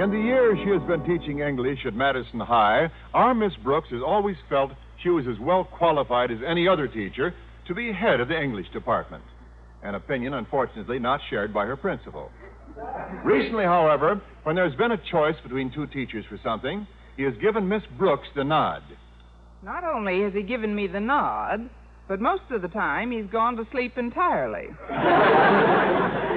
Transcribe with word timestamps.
In 0.00 0.10
the 0.10 0.18
years 0.18 0.58
she 0.64 0.70
has 0.70 0.82
been 0.88 1.04
teaching 1.06 1.38
English 1.38 1.86
at 1.86 1.94
Madison 1.94 2.40
High, 2.40 2.90
our 3.14 3.32
Miss 3.32 3.52
Brooks 3.62 3.88
has 3.90 4.02
always 4.04 4.34
felt 4.48 4.72
she 5.00 5.08
was 5.08 5.24
as 5.28 5.38
well 5.38 5.62
qualified 5.62 6.32
as 6.32 6.38
any 6.44 6.66
other 6.66 6.88
teacher 6.88 7.32
to 7.68 7.74
be 7.74 7.92
head 7.92 8.18
of 8.18 8.26
the 8.26 8.36
English 8.36 8.66
department. 8.72 9.22
An 9.84 9.94
opinion, 9.94 10.34
unfortunately, 10.34 10.98
not 10.98 11.20
shared 11.30 11.54
by 11.54 11.64
her 11.64 11.76
principal. 11.76 12.32
Recently, 13.24 13.62
however, 13.62 14.20
when 14.42 14.56
there's 14.56 14.74
been 14.74 14.90
a 14.90 15.00
choice 15.12 15.36
between 15.44 15.72
two 15.72 15.86
teachers 15.86 16.24
for 16.28 16.40
something, 16.42 16.88
he 17.16 17.22
has 17.22 17.34
given 17.40 17.68
Miss 17.68 17.82
Brooks 17.96 18.26
the 18.34 18.42
nod. 18.42 18.82
Not 19.62 19.84
only 19.84 20.22
has 20.22 20.32
he 20.32 20.42
given 20.42 20.74
me 20.74 20.88
the 20.88 20.98
nod, 20.98 21.70
but 22.08 22.20
most 22.20 22.42
of 22.50 22.62
the 22.62 22.68
time 22.68 23.12
he's 23.12 23.30
gone 23.30 23.54
to 23.56 23.66
sleep 23.70 23.96
entirely. 23.96 24.70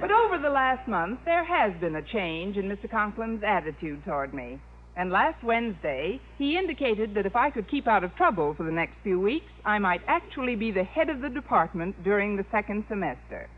but 0.00 0.10
over 0.10 0.38
the 0.38 0.48
last 0.48 0.88
month, 0.88 1.20
there 1.24 1.44
has 1.44 1.78
been 1.80 1.96
a 1.96 2.02
change 2.02 2.56
in 2.56 2.68
Mr. 2.68 2.90
Conklin's 2.90 3.42
attitude 3.46 4.02
toward 4.04 4.32
me. 4.32 4.58
And 4.96 5.10
last 5.10 5.44
Wednesday, 5.44 6.20
he 6.38 6.56
indicated 6.56 7.14
that 7.14 7.26
if 7.26 7.36
I 7.36 7.50
could 7.50 7.70
keep 7.70 7.86
out 7.86 8.02
of 8.02 8.16
trouble 8.16 8.54
for 8.54 8.64
the 8.64 8.72
next 8.72 8.94
few 9.02 9.20
weeks, 9.20 9.52
I 9.64 9.78
might 9.78 10.00
actually 10.06 10.56
be 10.56 10.70
the 10.70 10.84
head 10.84 11.10
of 11.10 11.20
the 11.20 11.28
department 11.28 12.02
during 12.02 12.36
the 12.36 12.46
second 12.50 12.84
semester. 12.88 13.48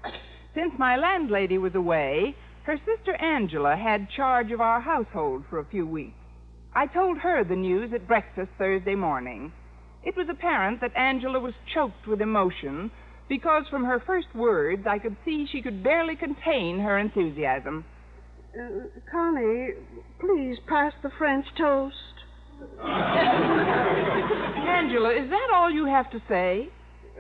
Since 0.54 0.72
my 0.78 0.96
landlady 0.96 1.58
was 1.58 1.74
away, 1.74 2.36
her 2.64 2.76
sister 2.84 3.14
Angela 3.16 3.76
had 3.76 4.10
charge 4.10 4.50
of 4.50 4.60
our 4.60 4.80
household 4.80 5.44
for 5.48 5.58
a 5.58 5.64
few 5.64 5.86
weeks. 5.86 6.14
I 6.74 6.86
told 6.86 7.18
her 7.18 7.44
the 7.44 7.56
news 7.56 7.92
at 7.94 8.08
breakfast 8.08 8.50
Thursday 8.58 8.94
morning. 8.94 9.52
It 10.04 10.16
was 10.16 10.28
apparent 10.28 10.80
that 10.80 10.96
Angela 10.96 11.38
was 11.38 11.54
choked 11.72 12.06
with 12.06 12.20
emotion 12.20 12.90
because 13.28 13.64
from 13.70 13.84
her 13.84 14.00
first 14.06 14.28
words 14.34 14.86
I 14.88 14.98
could 14.98 15.16
see 15.24 15.46
she 15.50 15.62
could 15.62 15.82
barely 15.82 16.16
contain 16.16 16.80
her 16.80 16.98
enthusiasm. 16.98 17.84
Uh, 18.54 18.86
Connie, 19.10 19.68
please 20.20 20.58
pass 20.68 20.92
the 21.02 21.10
French 21.16 21.46
toast. 21.56 21.96
Angela, 24.68 25.10
is 25.10 25.30
that 25.30 25.48
all 25.54 25.70
you 25.70 25.86
have 25.86 26.10
to 26.10 26.20
say? 26.28 26.68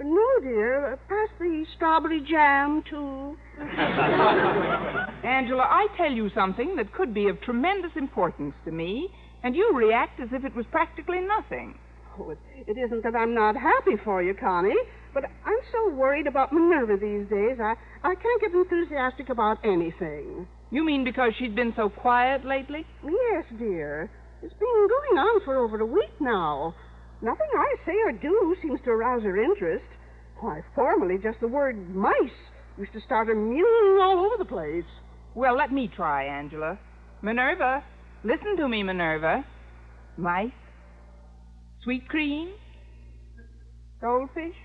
No, 0.02 0.26
dear. 0.42 0.98
Pass 1.08 1.28
the 1.38 1.64
strawberry 1.76 2.20
jam, 2.28 2.82
too. 2.88 3.36
Angela, 5.26 5.64
I 5.64 5.86
tell 5.96 6.10
you 6.10 6.30
something 6.34 6.76
that 6.76 6.92
could 6.92 7.12
be 7.12 7.28
of 7.28 7.40
tremendous 7.42 7.92
importance 7.96 8.54
to 8.64 8.72
me, 8.72 9.08
and 9.42 9.54
you 9.54 9.72
react 9.74 10.20
as 10.20 10.28
if 10.32 10.44
it 10.44 10.54
was 10.54 10.66
practically 10.70 11.20
nothing. 11.20 11.78
Oh, 12.18 12.30
it, 12.30 12.38
it 12.66 12.78
isn't 12.78 13.02
that 13.04 13.14
I'm 13.14 13.34
not 13.34 13.56
happy 13.56 13.96
for 14.04 14.22
you, 14.22 14.34
Connie, 14.34 14.74
but 15.14 15.24
I'm 15.24 15.62
so 15.72 15.94
worried 15.94 16.26
about 16.26 16.52
Minerva 16.52 16.96
these 16.96 17.28
days, 17.28 17.58
I, 17.60 17.74
I 18.02 18.14
can't 18.14 18.40
get 18.40 18.52
enthusiastic 18.52 19.28
about 19.28 19.58
anything. 19.64 20.46
You 20.70 20.84
mean 20.84 21.04
because 21.04 21.32
she's 21.38 21.52
been 21.52 21.72
so 21.76 21.90
quiet 21.90 22.44
lately? 22.44 22.86
Yes, 23.04 23.44
dear. 23.58 24.10
It's 24.42 24.54
been 24.54 24.88
going 24.88 25.18
on 25.18 25.44
for 25.44 25.56
over 25.58 25.78
a 25.80 25.86
week 25.86 26.12
now. 26.20 26.74
Nothing 27.20 27.46
I 27.54 27.74
say 27.86 27.92
or 28.04 28.12
do 28.12 28.56
seems 28.62 28.80
to 28.84 28.90
arouse 28.90 29.22
her 29.22 29.40
interest. 29.40 29.84
Why, 30.40 30.60
formerly 30.74 31.18
just 31.22 31.38
the 31.40 31.48
word 31.48 31.94
mice 31.94 32.14
used 32.78 32.92
to 32.94 33.00
start 33.06 33.28
her 33.28 33.34
mewing 33.34 33.98
all 34.00 34.26
over 34.26 34.36
the 34.38 34.48
place. 34.48 34.90
Well, 35.34 35.56
let 35.56 35.70
me 35.70 35.88
try, 35.94 36.24
Angela. 36.24 36.78
Minerva, 37.22 37.84
listen 38.24 38.56
to 38.56 38.68
me, 38.68 38.82
Minerva. 38.82 39.44
Mice, 40.16 40.50
sweet 41.84 42.08
cream, 42.08 42.52
goldfish, 44.00 44.56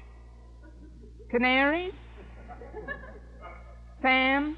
canaries, 1.29 1.93
Sam. 4.01 4.57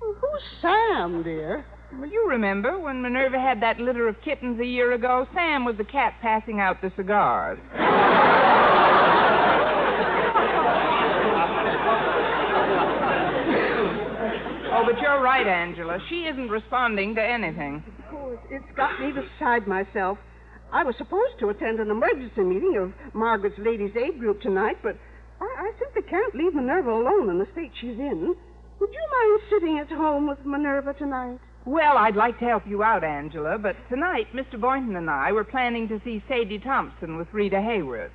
Who's 0.00 0.42
Sam, 0.60 1.22
dear? 1.22 1.64
Well, 1.98 2.08
you 2.08 2.28
remember 2.28 2.78
when 2.78 3.02
Minerva 3.02 3.38
had 3.38 3.62
that 3.62 3.78
litter 3.78 4.08
of 4.08 4.16
kittens 4.24 4.60
a 4.60 4.66
year 4.66 4.92
ago? 4.92 5.26
Sam 5.34 5.64
was 5.64 5.76
the 5.76 5.84
cat 5.84 6.14
passing 6.20 6.60
out 6.60 6.80
the 6.82 6.92
cigars. 6.96 7.58
oh, 14.72 14.84
but 14.84 15.00
you're 15.00 15.22
right, 15.22 15.46
Angela. 15.46 15.98
She 16.08 16.24
isn't 16.24 16.48
responding 16.48 17.14
to 17.14 17.22
anything. 17.22 17.82
Of 17.98 18.10
course. 18.10 18.38
it's 18.50 18.76
got 18.76 19.00
me 19.00 19.12
beside 19.12 19.66
myself. 19.66 20.18
I 20.72 20.82
was 20.82 20.96
supposed 20.98 21.38
to 21.40 21.50
attend 21.50 21.78
an 21.78 21.90
emergency 21.90 22.42
meeting 22.42 22.76
of 22.76 23.14
Margaret's 23.14 23.58
Ladies' 23.58 23.92
Aid 23.96 24.18
group 24.18 24.40
tonight, 24.40 24.78
but 24.82 24.96
I, 25.56 25.72
simply 25.78 26.02
can't 26.10 26.34
leave 26.34 26.54
Minerva 26.54 26.90
alone 26.90 27.30
in 27.30 27.38
the 27.38 27.46
state 27.52 27.72
she's 27.80 27.98
in. 27.98 28.34
Would 28.80 28.90
you 28.92 29.06
mind 29.12 29.40
sitting 29.50 29.78
at 29.78 29.88
home 29.88 30.28
with 30.28 30.44
Minerva 30.44 30.94
tonight? 30.94 31.38
Well, 31.64 31.96
I'd 31.96 32.16
like 32.16 32.38
to 32.40 32.44
help 32.44 32.64
you 32.66 32.82
out, 32.82 33.04
Angela, 33.04 33.56
but 33.58 33.76
tonight 33.88 34.26
Mr. 34.34 34.60
Boynton 34.60 34.96
and 34.96 35.08
I 35.08 35.32
were 35.32 35.44
planning 35.44 35.88
to 35.88 36.00
see 36.04 36.22
Sadie 36.28 36.58
Thompson 36.58 37.16
with 37.16 37.28
Rita 37.32 37.56
Hayworth. 37.56 38.10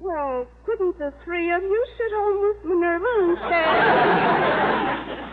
Well, 0.00 0.46
couldn't 0.66 0.98
the 0.98 1.14
three 1.24 1.52
of 1.52 1.62
you 1.62 1.86
sit 1.96 2.12
home 2.12 2.42
with 2.42 2.64
Minerva 2.64 3.06
instead? 3.30 3.66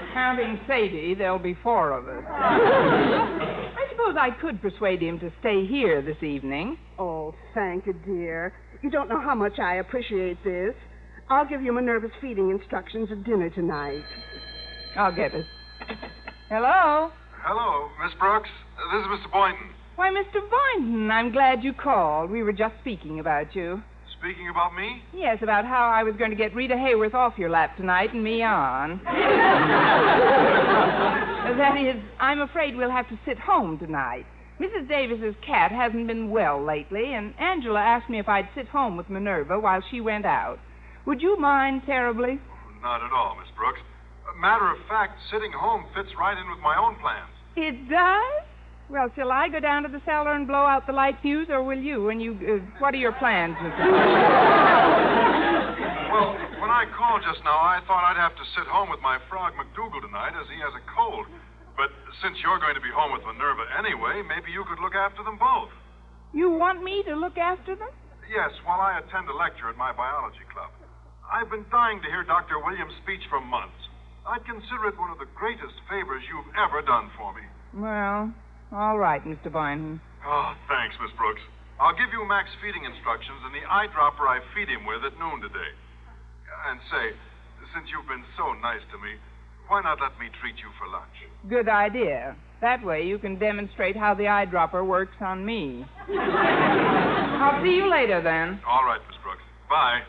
Counting 0.14 0.60
Sadie, 0.68 1.16
there'll 1.16 1.40
be 1.40 1.58
four 1.64 1.92
of 1.92 2.08
us. 2.08 2.24
I 2.30 3.86
suppose 3.90 4.16
I 4.18 4.30
could 4.40 4.62
persuade 4.62 5.02
him 5.02 5.20
to 5.20 5.32
stay 5.40 5.66
here 5.66 6.02
this 6.02 6.22
evening. 6.24 6.78
Oh, 7.00 7.34
thank 7.56 7.88
you, 7.88 7.94
dear. 8.06 8.54
You 8.82 8.90
don't 8.92 9.10
know 9.10 9.20
how 9.20 9.36
much 9.36 9.60
I 9.60 9.76
appreciate 9.78 10.44
this. 10.44 10.76
I'll 11.30 11.46
give 11.48 11.62
you 11.62 11.72
Minerva's 11.72 12.10
feeding 12.20 12.50
instructions 12.50 13.10
at 13.12 13.24
dinner 13.24 13.52
tonight. 13.52 14.04
I'll 14.98 15.16
get 15.16 15.36
it. 15.36 15.46
Hello? 16.50 17.12
Hello, 17.44 17.90
Miss 18.04 18.14
Brooks. 18.20 18.50
This 18.92 19.02
is 19.02 19.08
Mr. 19.08 19.32
Boynton. 19.32 19.70
Why, 19.96 20.10
Mr. 20.10 20.40
Boynton, 20.50 21.12
I'm 21.12 21.32
glad 21.32 21.64
you 21.64 21.72
called. 21.74 22.32
We 22.32 22.42
were 22.42 22.52
just 22.52 22.74
speaking 22.82 23.20
about 23.20 23.56
you. 23.56 23.84
Speaking 24.18 24.50
about 24.50 24.74
me? 24.76 25.04
Yes, 25.14 25.38
about 25.44 25.66
how 25.66 25.88
I 25.88 26.02
was 26.02 26.16
going 26.16 26.32
to 26.32 26.36
get 26.36 26.56
Rita 26.56 26.74
Hayworth 26.74 27.14
off 27.14 27.38
your 27.38 27.50
lap 27.50 27.78
tonight 27.78 28.12
and 28.12 28.24
me 28.24 28.42
on. 28.42 29.00
that 31.58 31.78
is, 31.78 32.02
I'm 32.20 32.42
afraid 32.42 32.76
we'll 32.76 32.90
have 32.90 33.08
to 33.10 33.20
sit 33.26 33.38
home 33.38 33.78
tonight. 33.78 34.26
Mrs. 34.60 34.90
Davis's 34.90 35.36
cat 35.46 35.72
hasn't 35.72 36.08
been 36.08 36.32
well 36.32 36.60
lately, 36.66 37.14
and 37.14 37.34
Angela 37.40 37.80
asked 37.80 38.10
me 38.10 38.18
if 38.20 38.28
I'd 38.28 38.50
sit 38.56 38.68
home 38.68 38.98
with 38.98 39.10
Minerva 39.10 39.60
while 39.60 39.84
she 39.92 40.02
went 40.02 40.26
out. 40.26 40.58
Would 41.10 41.26
you 41.26 41.42
mind 41.42 41.82
terribly? 41.90 42.38
Not 42.86 43.02
at 43.02 43.10
all, 43.10 43.34
Miss 43.42 43.50
Brooks. 43.58 43.82
Matter 44.38 44.70
of 44.70 44.78
fact, 44.86 45.18
sitting 45.34 45.50
home 45.50 45.90
fits 45.98 46.14
right 46.14 46.38
in 46.38 46.46
with 46.54 46.62
my 46.62 46.78
own 46.78 47.02
plans. 47.02 47.34
It 47.58 47.90
does? 47.90 48.46
Well, 48.94 49.10
shall 49.18 49.34
I 49.34 49.50
go 49.50 49.58
down 49.60 49.82
to 49.82 49.90
the 49.90 50.06
cellar 50.06 50.38
and 50.38 50.46
blow 50.46 50.70
out 50.70 50.86
the 50.86 50.94
light 50.94 51.18
fuse, 51.26 51.50
or 51.50 51.66
will 51.66 51.82
you? 51.82 52.14
And 52.14 52.22
you, 52.22 52.38
uh, 52.38 52.62
what 52.78 52.94
are 52.94 53.02
your 53.02 53.18
plans, 53.18 53.58
Mr. 53.58 53.74
well, 56.14 56.38
when 56.62 56.70
I 56.70 56.86
called 56.94 57.26
just 57.26 57.42
now, 57.42 57.58
I 57.58 57.82
thought 57.90 58.06
I'd 58.06 58.22
have 58.22 58.38
to 58.38 58.46
sit 58.54 58.70
home 58.70 58.94
with 58.94 59.02
my 59.02 59.18
frog 59.34 59.58
McDougal 59.58 60.06
tonight, 60.06 60.38
as 60.38 60.46
he 60.46 60.62
has 60.62 60.78
a 60.78 60.84
cold. 60.94 61.26
But 61.74 61.90
since 62.22 62.38
you're 62.46 62.62
going 62.62 62.78
to 62.78 62.86
be 62.86 62.94
home 62.94 63.18
with 63.18 63.26
Minerva 63.26 63.66
anyway, 63.82 64.22
maybe 64.30 64.54
you 64.54 64.62
could 64.70 64.78
look 64.78 64.94
after 64.94 65.26
them 65.26 65.42
both. 65.42 65.74
You 66.38 66.54
want 66.54 66.86
me 66.86 67.02
to 67.10 67.18
look 67.18 67.42
after 67.42 67.74
them? 67.74 67.90
Yes, 68.30 68.54
while 68.62 68.78
I 68.78 69.02
attend 69.02 69.26
a 69.26 69.34
lecture 69.34 69.74
at 69.74 69.76
my 69.76 69.90
biology 69.90 70.46
club. 70.54 70.70
I've 71.30 71.50
been 71.50 71.66
dying 71.70 72.02
to 72.02 72.10
hear 72.10 72.24
Dr. 72.26 72.58
Williams' 72.58 72.94
speech 73.06 73.22
for 73.30 73.40
months. 73.40 73.78
I'd 74.26 74.42
consider 74.46 74.90
it 74.90 74.98
one 74.98 75.14
of 75.14 75.22
the 75.22 75.30
greatest 75.38 75.78
favors 75.90 76.26
you've 76.26 76.50
ever 76.58 76.82
done 76.82 77.10
for 77.18 77.34
me. 77.34 77.46
Well, 77.74 78.34
all 78.74 78.98
right, 78.98 79.22
Mr. 79.22 79.54
Boynton. 79.54 80.02
Oh, 80.26 80.54
thanks, 80.68 80.98
Miss 81.02 81.14
Brooks. 81.18 81.42
I'll 81.80 81.96
give 81.96 82.10
you 82.12 82.26
Mac's 82.28 82.52
feeding 82.62 82.84
instructions 82.84 83.40
and 83.46 83.54
the 83.54 83.64
eyedropper 83.70 84.26
I 84.26 84.42
feed 84.54 84.68
him 84.68 84.86
with 84.86 85.06
at 85.06 85.18
noon 85.22 85.42
today. 85.42 85.72
And 86.68 86.82
say, 86.92 87.16
since 87.74 87.88
you've 87.94 88.10
been 88.10 88.26
so 88.36 88.52
nice 88.60 88.84
to 88.92 88.98
me, 88.98 89.16
why 89.70 89.82
not 89.82 90.02
let 90.02 90.18
me 90.20 90.28
treat 90.42 90.58
you 90.58 90.70
for 90.78 90.90
lunch? 90.90 91.14
Good 91.48 91.70
idea. 91.70 92.36
That 92.62 92.84
way 92.84 93.06
you 93.06 93.18
can 93.18 93.38
demonstrate 93.40 93.96
how 93.96 94.14
the 94.14 94.26
eyedropper 94.26 94.86
works 94.86 95.16
on 95.22 95.46
me. 95.46 95.86
I'll 96.10 97.64
see 97.64 97.78
you 97.78 97.90
later 97.90 98.22
then. 98.22 98.60
All 98.68 98.84
right, 98.84 99.00
Miss 99.08 99.18
Brooks. 99.24 99.46
Bye. 99.70 100.02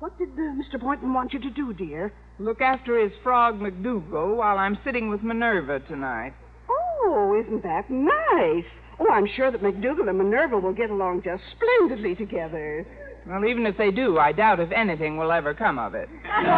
What 0.00 0.16
did 0.16 0.28
uh, 0.28 0.54
Mr. 0.54 0.80
Boynton 0.80 1.12
want 1.12 1.32
you 1.32 1.40
to 1.40 1.50
do, 1.50 1.74
dear? 1.74 2.12
Look 2.38 2.60
after 2.60 3.02
his 3.02 3.10
frog 3.24 3.58
McDougal 3.58 4.36
while 4.36 4.56
I'm 4.56 4.78
sitting 4.84 5.08
with 5.10 5.24
Minerva 5.24 5.80
tonight. 5.80 6.34
Oh, 6.70 7.42
isn't 7.44 7.64
that 7.64 7.90
nice? 7.90 8.64
Oh, 9.00 9.10
I'm 9.10 9.26
sure 9.34 9.50
that 9.50 9.60
McDougal 9.60 10.08
and 10.08 10.18
Minerva 10.18 10.56
will 10.56 10.72
get 10.72 10.90
along 10.90 11.22
just 11.24 11.42
splendidly 11.56 12.14
together. 12.14 12.86
Well, 13.26 13.44
even 13.44 13.66
if 13.66 13.76
they 13.76 13.90
do, 13.90 14.18
I 14.18 14.30
doubt 14.30 14.60
if 14.60 14.70
anything 14.70 15.16
will 15.16 15.32
ever 15.32 15.52
come 15.52 15.80
of 15.80 15.96
it. 15.96 16.08
oh, 16.28 16.52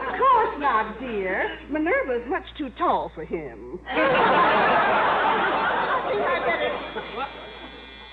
of 0.00 0.18
course 0.18 0.58
not, 0.58 0.98
dear. 0.98 1.58
Minerva 1.70 2.22
is 2.22 2.30
much 2.30 2.44
too 2.56 2.70
tall 2.78 3.12
for 3.14 3.26
him. 3.26 3.78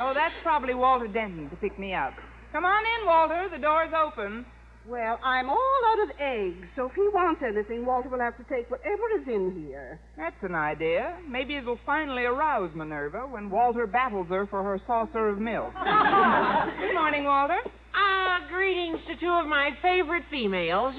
oh, 0.01 0.12
that's 0.13 0.36
probably 0.44 0.74
Walter 0.74 1.07
Denton 1.07 1.50
to 1.50 1.56
pick 1.56 1.80
me 1.80 1.94
up. 1.94 2.12
Come 2.54 2.66
on 2.66 2.84
in, 2.86 3.08
Walter. 3.08 3.50
The 3.50 3.58
door's 3.58 3.90
open. 3.98 4.46
Well, 4.88 5.18
I'm 5.24 5.50
all 5.50 5.82
out 5.88 6.04
of 6.04 6.10
eggs, 6.20 6.68
so 6.76 6.86
if 6.86 6.92
he 6.94 7.02
wants 7.12 7.42
anything, 7.42 7.84
Walter 7.84 8.10
will 8.10 8.20
have 8.20 8.38
to 8.38 8.44
take 8.44 8.70
whatever 8.70 9.02
is 9.20 9.28
in 9.28 9.66
here. 9.66 10.00
That's 10.18 10.36
an 10.44 10.54
idea. 10.54 11.18
Maybe 11.28 11.56
it'll 11.56 11.80
finally 11.84 12.26
arouse 12.26 12.70
Minerva 12.76 13.22
when 13.22 13.50
Walter 13.50 13.88
battles 13.88 14.28
her 14.30 14.46
for 14.46 14.62
her 14.62 14.80
saucer 14.86 15.30
of 15.30 15.40
milk. 15.40 15.74
Good 15.74 16.94
morning, 16.94 17.24
Walter. 17.24 17.58
Ah, 17.96 18.46
greetings 18.52 19.00
to 19.08 19.16
two 19.20 19.32
of 19.32 19.48
my 19.48 19.72
favorite 19.82 20.24
females. 20.30 20.94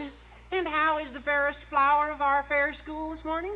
And 0.51 0.67
how 0.67 0.99
is 1.07 1.13
the 1.15 1.21
fairest 1.21 1.59
flower 1.71 2.11
of 2.11 2.21
our 2.21 2.45
fair 2.49 2.75
school 2.83 3.15
this 3.15 3.25
morning? 3.25 3.55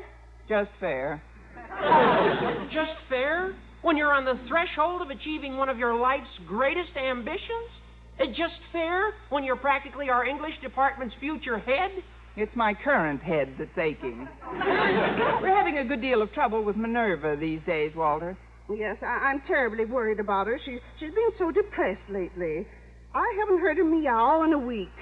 Just 0.49 0.71
fair. 0.79 1.21
Just 2.73 2.94
fair? 3.09 3.56
When 3.83 3.97
you're 3.97 4.12
on 4.12 4.25
the 4.25 4.39
threshold 4.47 5.03
of 5.03 5.11
achieving 5.11 5.56
one 5.56 5.69
of 5.69 5.79
your 5.79 5.99
life's 5.99 6.29
greatest 6.47 6.97
ambitions? 6.97 7.78
Uh, 8.20 8.26
just 8.26 8.55
fair 8.73 9.12
when 9.31 9.44
you're 9.44 9.56
practically 9.56 10.09
our 10.11 10.25
English 10.25 10.55
department's 10.62 11.15
future 11.20 11.59
head? 11.59 11.91
It's 12.37 12.55
my 12.55 12.75
current 12.75 13.20
head 13.23 13.55
that's 13.59 13.76
aching. 13.79 14.29
We're 14.53 15.55
having 15.56 15.79
a 15.79 15.85
good 15.85 16.00
deal 16.00 16.23
of 16.23 16.32
trouble 16.32 16.62
with 16.65 16.76
Minerva 16.76 17.37
these 17.38 17.61
days, 17.67 17.93
Walter. 17.97 18.37
Yes, 18.70 18.97
I- 19.03 19.31
I'm 19.31 19.41
terribly 19.47 19.85
worried 19.85 20.20
about 20.20 20.47
her. 20.47 20.59
She- 20.65 20.79
she's 21.00 21.11
been 21.15 21.31
so 21.38 21.50
depressed 21.50 22.09
lately. 22.09 22.67
I 23.15 23.35
haven't 23.41 23.61
heard 23.61 23.79
her 23.79 23.85
meow 23.85 24.43
in 24.43 24.53
a 24.53 24.59
week. 24.59 24.93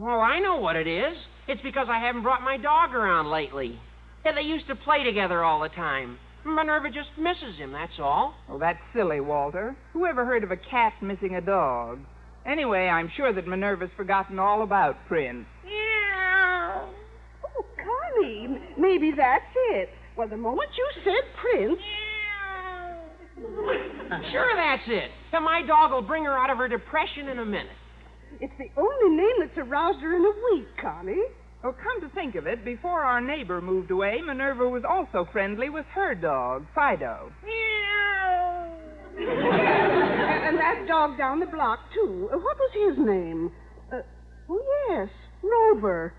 Oh, 0.00 0.20
I 0.20 0.38
know 0.38 0.56
what 0.56 0.76
it 0.76 0.86
is. 0.86 1.16
It's 1.48 1.60
because 1.62 1.88
I 1.90 1.98
haven't 1.98 2.22
brought 2.22 2.42
my 2.42 2.56
dog 2.56 2.94
around 2.94 3.30
lately. 3.30 3.78
Yeah, 4.24 4.32
they 4.32 4.42
used 4.42 4.66
to 4.68 4.76
play 4.76 5.02
together 5.04 5.44
all 5.44 5.60
the 5.60 5.68
time. 5.70 6.18
Minerva 6.46 6.88
just 6.90 7.08
misses 7.18 7.56
him, 7.58 7.72
that's 7.72 7.98
all. 7.98 8.34
Oh, 8.48 8.58
that's 8.58 8.78
silly, 8.94 9.20
Walter. 9.20 9.76
Who 9.92 10.06
ever 10.06 10.24
heard 10.24 10.44
of 10.44 10.50
a 10.50 10.56
cat 10.56 10.92
missing 11.02 11.34
a 11.34 11.40
dog? 11.40 11.98
Anyway, 12.46 12.88
I'm 12.88 13.10
sure 13.16 13.32
that 13.32 13.46
Minerva's 13.46 13.90
forgotten 13.96 14.38
all 14.38 14.62
about 14.62 14.96
Prince. 15.08 15.46
Yeah. 15.66 16.84
Oh, 17.44 17.64
Connie, 17.76 18.44
m- 18.44 18.60
maybe 18.78 19.12
that's 19.16 19.44
it. 19.70 19.88
Well, 20.16 20.28
the 20.28 20.36
moment 20.36 20.68
you 20.76 20.88
said 21.04 21.24
Prince, 21.40 21.78
Yeah. 21.80 21.90
Sure, 24.30 24.52
that's 24.56 24.82
it. 24.86 25.10
And 25.32 25.44
my 25.44 25.62
dog 25.66 25.90
will 25.90 26.02
bring 26.02 26.24
her 26.24 26.38
out 26.38 26.50
of 26.50 26.58
her 26.58 26.68
depression 26.68 27.28
in 27.28 27.38
a 27.40 27.44
minute. 27.44 27.72
it's 28.40 28.52
the 28.58 28.70
only 28.80 29.16
name 29.16 29.34
that's 29.40 29.58
aroused 29.58 29.98
her 30.00 30.14
in 30.14 30.24
a 30.24 30.32
week, 30.54 30.68
Connie. 30.80 31.22
Oh, 31.64 31.72
come 31.72 32.00
to 32.08 32.14
think 32.14 32.34
of 32.36 32.46
it, 32.46 32.64
before 32.64 33.00
our 33.02 33.20
neighbor 33.20 33.60
moved 33.60 33.90
away, 33.90 34.20
Minerva 34.24 34.68
was 34.68 34.84
also 34.88 35.26
friendly 35.32 35.68
with 35.70 35.86
her 35.94 36.14
dog, 36.14 36.66
Fido. 36.74 37.32
and 40.54 40.60
that 40.60 40.86
dog 40.86 41.18
down 41.18 41.40
the 41.40 41.46
block, 41.46 41.80
too. 41.92 42.28
Uh, 42.32 42.38
what 42.38 42.56
was 42.56 42.70
his 42.72 42.96
name? 43.04 43.50
Uh, 43.92 44.02
oh, 44.48 44.62
yes, 44.88 45.08
Rover. 45.42 46.14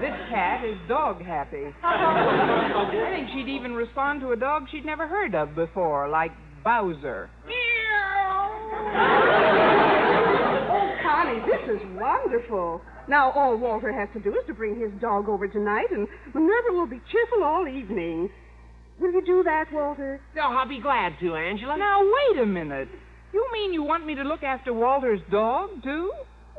This 0.00 0.16
cat 0.28 0.64
is 0.64 0.76
dog 0.88 1.22
happy. 1.22 1.72
I 1.84 3.10
think 3.14 3.28
she'd 3.32 3.48
even 3.52 3.74
respond 3.74 4.20
to 4.22 4.32
a 4.32 4.36
dog 4.36 4.64
she'd 4.72 4.84
never 4.84 5.06
heard 5.06 5.34
of 5.34 5.54
before, 5.54 6.08
like 6.08 6.32
Bowser. 6.64 7.30
Oh, 10.72 10.96
Connie, 11.02 11.40
this 11.46 11.76
is 11.76 11.80
wonderful. 11.96 12.80
Now, 13.08 13.30
all 13.32 13.56
Walter 13.56 13.92
has 13.92 14.08
to 14.14 14.20
do 14.20 14.30
is 14.30 14.44
to 14.46 14.54
bring 14.54 14.80
his 14.80 14.90
dog 15.00 15.28
over 15.28 15.46
tonight, 15.46 15.90
and 15.92 16.08
Minerva 16.34 16.72
will 16.72 16.86
be 16.86 17.00
cheerful 17.12 17.44
all 17.44 17.68
evening. 17.68 18.30
Will 19.00 19.12
you 19.12 19.22
do 19.24 19.42
that, 19.44 19.72
Walter? 19.72 20.20
Oh, 20.36 20.40
I'll 20.40 20.68
be 20.68 20.80
glad 20.80 21.14
to, 21.20 21.34
Angela. 21.34 21.76
Now, 21.78 22.00
wait 22.02 22.42
a 22.42 22.46
minute. 22.46 22.88
You 23.32 23.46
mean 23.52 23.72
you 23.72 23.82
want 23.82 24.04
me 24.04 24.14
to 24.14 24.22
look 24.22 24.42
after 24.42 24.74
Walter's 24.74 25.20
dog, 25.30 25.70
too? 25.82 26.12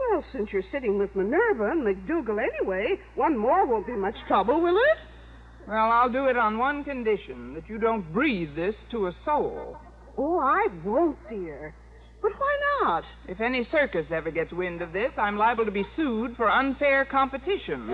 Well, 0.10 0.24
since 0.34 0.50
you're 0.52 0.64
sitting 0.72 0.98
with 0.98 1.16
Minerva 1.16 1.70
and 1.70 1.86
McDougal 1.86 2.40
anyway, 2.42 2.98
one 3.16 3.38
more 3.38 3.68
won't 3.68 3.86
be 3.86 3.94
much 3.94 4.16
trouble, 4.28 4.60
will 4.60 4.76
it? 4.76 5.68
Well, 5.68 5.92
I'll 5.92 6.12
do 6.12 6.26
it 6.26 6.38
on 6.38 6.58
one 6.58 6.84
condition 6.84 7.54
that 7.54 7.70
you 7.70 7.78
don't 7.78 8.12
breathe 8.12 8.56
this 8.56 8.74
to 8.90 9.08
a 9.08 9.16
soul. 9.24 9.78
Oh, 10.18 10.40
I 10.40 10.68
won't, 10.84 11.18
dear. 11.30 11.76
But 12.24 12.32
why 12.38 12.58
not? 12.82 13.04
If 13.28 13.40
any 13.40 13.68
circus 13.72 14.06
ever 14.12 14.32
gets 14.32 14.52
wind 14.52 14.82
of 14.82 14.94
this, 14.94 15.12
I'm 15.18 15.38
liable 15.38 15.66
to 15.66 15.72
be 15.72 15.86
sued 15.96 16.36
for 16.38 16.50
unfair 16.50 17.06
competition. 17.06 17.88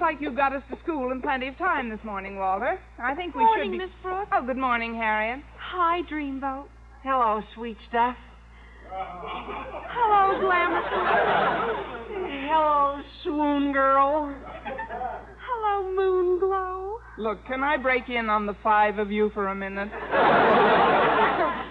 Looks 0.00 0.12
like 0.12 0.20
you 0.22 0.34
got 0.34 0.54
us 0.54 0.62
to 0.70 0.78
school 0.82 1.12
in 1.12 1.20
plenty 1.20 1.48
of 1.48 1.56
time 1.58 1.90
this 1.90 1.98
morning, 2.04 2.36
Walter. 2.36 2.78
I 2.98 3.14
think 3.14 3.34
we 3.34 3.42
Morning, 3.42 3.66
should 3.66 3.72
be. 3.72 3.78
Miss 3.78 3.90
Brooks. 4.02 4.30
Oh, 4.32 4.44
good 4.46 4.56
morning, 4.56 4.94
Harriet. 4.94 5.40
Hi, 5.58 6.00
Dreamboat. 6.10 6.66
Hello, 7.02 7.40
sweet 7.54 7.76
stuff. 7.88 8.16
Hello, 8.90 10.40
Glamour. 10.40 10.82
Hello, 12.48 13.02
swoon 13.22 13.72
girl. 13.72 14.34
Hello, 15.46 15.94
Moon 15.94 16.38
Glow. 16.40 16.96
Look, 17.18 17.46
can 17.46 17.62
I 17.62 17.76
break 17.76 18.08
in 18.08 18.30
on 18.30 18.46
the 18.46 18.56
five 18.62 18.98
of 18.98 19.10
you 19.10 19.30
for 19.34 19.48
a 19.48 19.54
minute? 19.54 19.90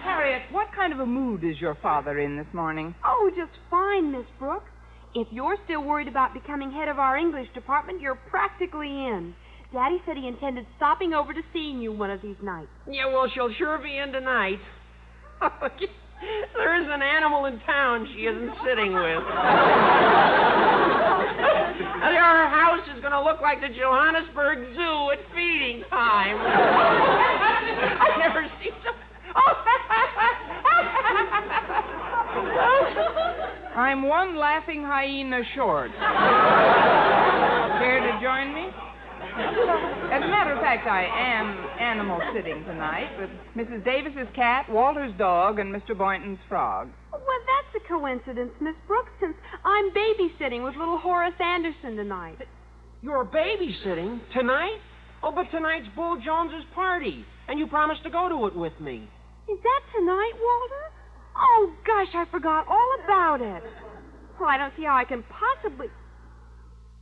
Harriet, 0.03 0.43
what 0.51 0.67
kind 0.75 0.93
of 0.93 0.99
a 0.99 1.05
mood 1.05 1.43
is 1.43 1.59
your 1.59 1.75
father 1.81 2.19
in 2.19 2.37
this 2.37 2.47
morning? 2.53 2.93
Oh, 3.03 3.31
just 3.35 3.51
fine, 3.69 4.11
Miss 4.11 4.25
Brooks. 4.37 4.69
If 5.15 5.27
you're 5.31 5.57
still 5.65 5.83
worried 5.83 6.07
about 6.07 6.35
becoming 6.35 6.71
head 6.71 6.88
of 6.88 7.00
our 7.00 7.17
English 7.17 7.47
department, 7.56 8.00
you're 8.00 8.19
practically 8.29 8.89
in. 8.89 9.33
Daddy 9.73 9.97
said 10.06 10.17
he 10.17 10.27
intended 10.27 10.67
stopping 10.77 11.13
over 11.13 11.33
to 11.33 11.41
seeing 11.51 11.81
you 11.81 11.91
one 11.91 12.11
of 12.11 12.21
these 12.21 12.35
nights. 12.44 12.69
Yeah, 12.88 13.07
well, 13.07 13.27
she'll 13.33 13.51
sure 13.57 13.79
be 13.79 13.97
in 13.97 14.11
tonight. 14.11 14.59
there 15.41 16.81
is 16.81 16.88
an 16.89 17.01
animal 17.01 17.45
in 17.45 17.59
town 17.61 18.07
she 18.15 18.21
isn't 18.21 18.53
sitting 18.65 18.94
with. 18.94 19.23
Her 22.00 22.47
house 22.47 22.88
is 22.95 23.01
going 23.01 23.11
to 23.13 23.21
look 23.21 23.41
like 23.41 23.61
the 23.61 23.69
Johannesburg 23.69 24.59
Zoo 24.75 25.09
at 25.11 25.19
feeding 25.33 25.83
time. 25.89 26.38
I've 28.01 28.19
never 28.19 28.47
seen 28.61 28.73
so. 28.83 28.91
Oh. 29.35 29.53
I'm 33.75 34.07
one 34.07 34.36
laughing 34.38 34.83
hyena 34.83 35.42
short. 35.56 35.92
Care 37.80 38.00
to 38.01 38.19
join 38.21 38.54
me? 38.54 38.68
As 40.11 40.21
a 40.23 40.28
matter 40.28 40.54
of 40.54 40.59
fact, 40.59 40.88
I 40.88 41.06
am 41.06 41.56
animal 41.80 42.19
sitting 42.33 42.64
tonight 42.66 43.09
with 43.19 43.30
Mrs. 43.56 43.85
Davis's 43.85 44.28
cat, 44.35 44.69
Walter's 44.69 45.14
dog, 45.18 45.59
and 45.59 45.73
Mr. 45.73 45.97
Boynton's 45.97 46.40
frog. 46.49 46.90
Well, 47.11 47.21
that's 47.21 47.83
a 47.83 47.88
coincidence, 47.88 48.52
Miss 48.59 48.76
Brooks, 48.88 49.11
since 49.21 49.35
I'm 49.64 49.92
babysitting 49.92 50.64
with 50.64 50.76
little 50.76 50.97
Horace 50.97 51.40
Anderson 51.40 51.95
tonight. 51.95 52.40
You're 53.02 53.26
babysitting 53.26 54.19
tonight? 54.33 54.80
Oh, 55.23 55.31
but 55.31 55.49
tonight's 55.52 55.88
Bull 55.95 56.18
Jones's 56.23 56.66
party, 56.73 57.23
and 57.47 57.59
you 57.59 57.68
promised 57.68 58.04
to 58.04 58.09
go 58.09 58.28
to 58.30 58.47
it 58.47 58.56
with 58.56 58.78
me. 58.80 59.07
Is 59.47 59.59
that 59.61 59.81
tonight, 59.97 60.33
Walter? 60.42 60.92
Oh, 61.39 61.73
gosh, 61.85 62.13
I 62.13 62.25
forgot 62.31 62.67
all 62.67 62.95
about 63.03 63.41
it. 63.41 63.63
Well, 64.39 64.49
I 64.49 64.57
don't 64.57 64.73
see 64.77 64.83
how 64.83 64.95
I 64.95 65.05
can 65.05 65.23
possibly. 65.23 65.87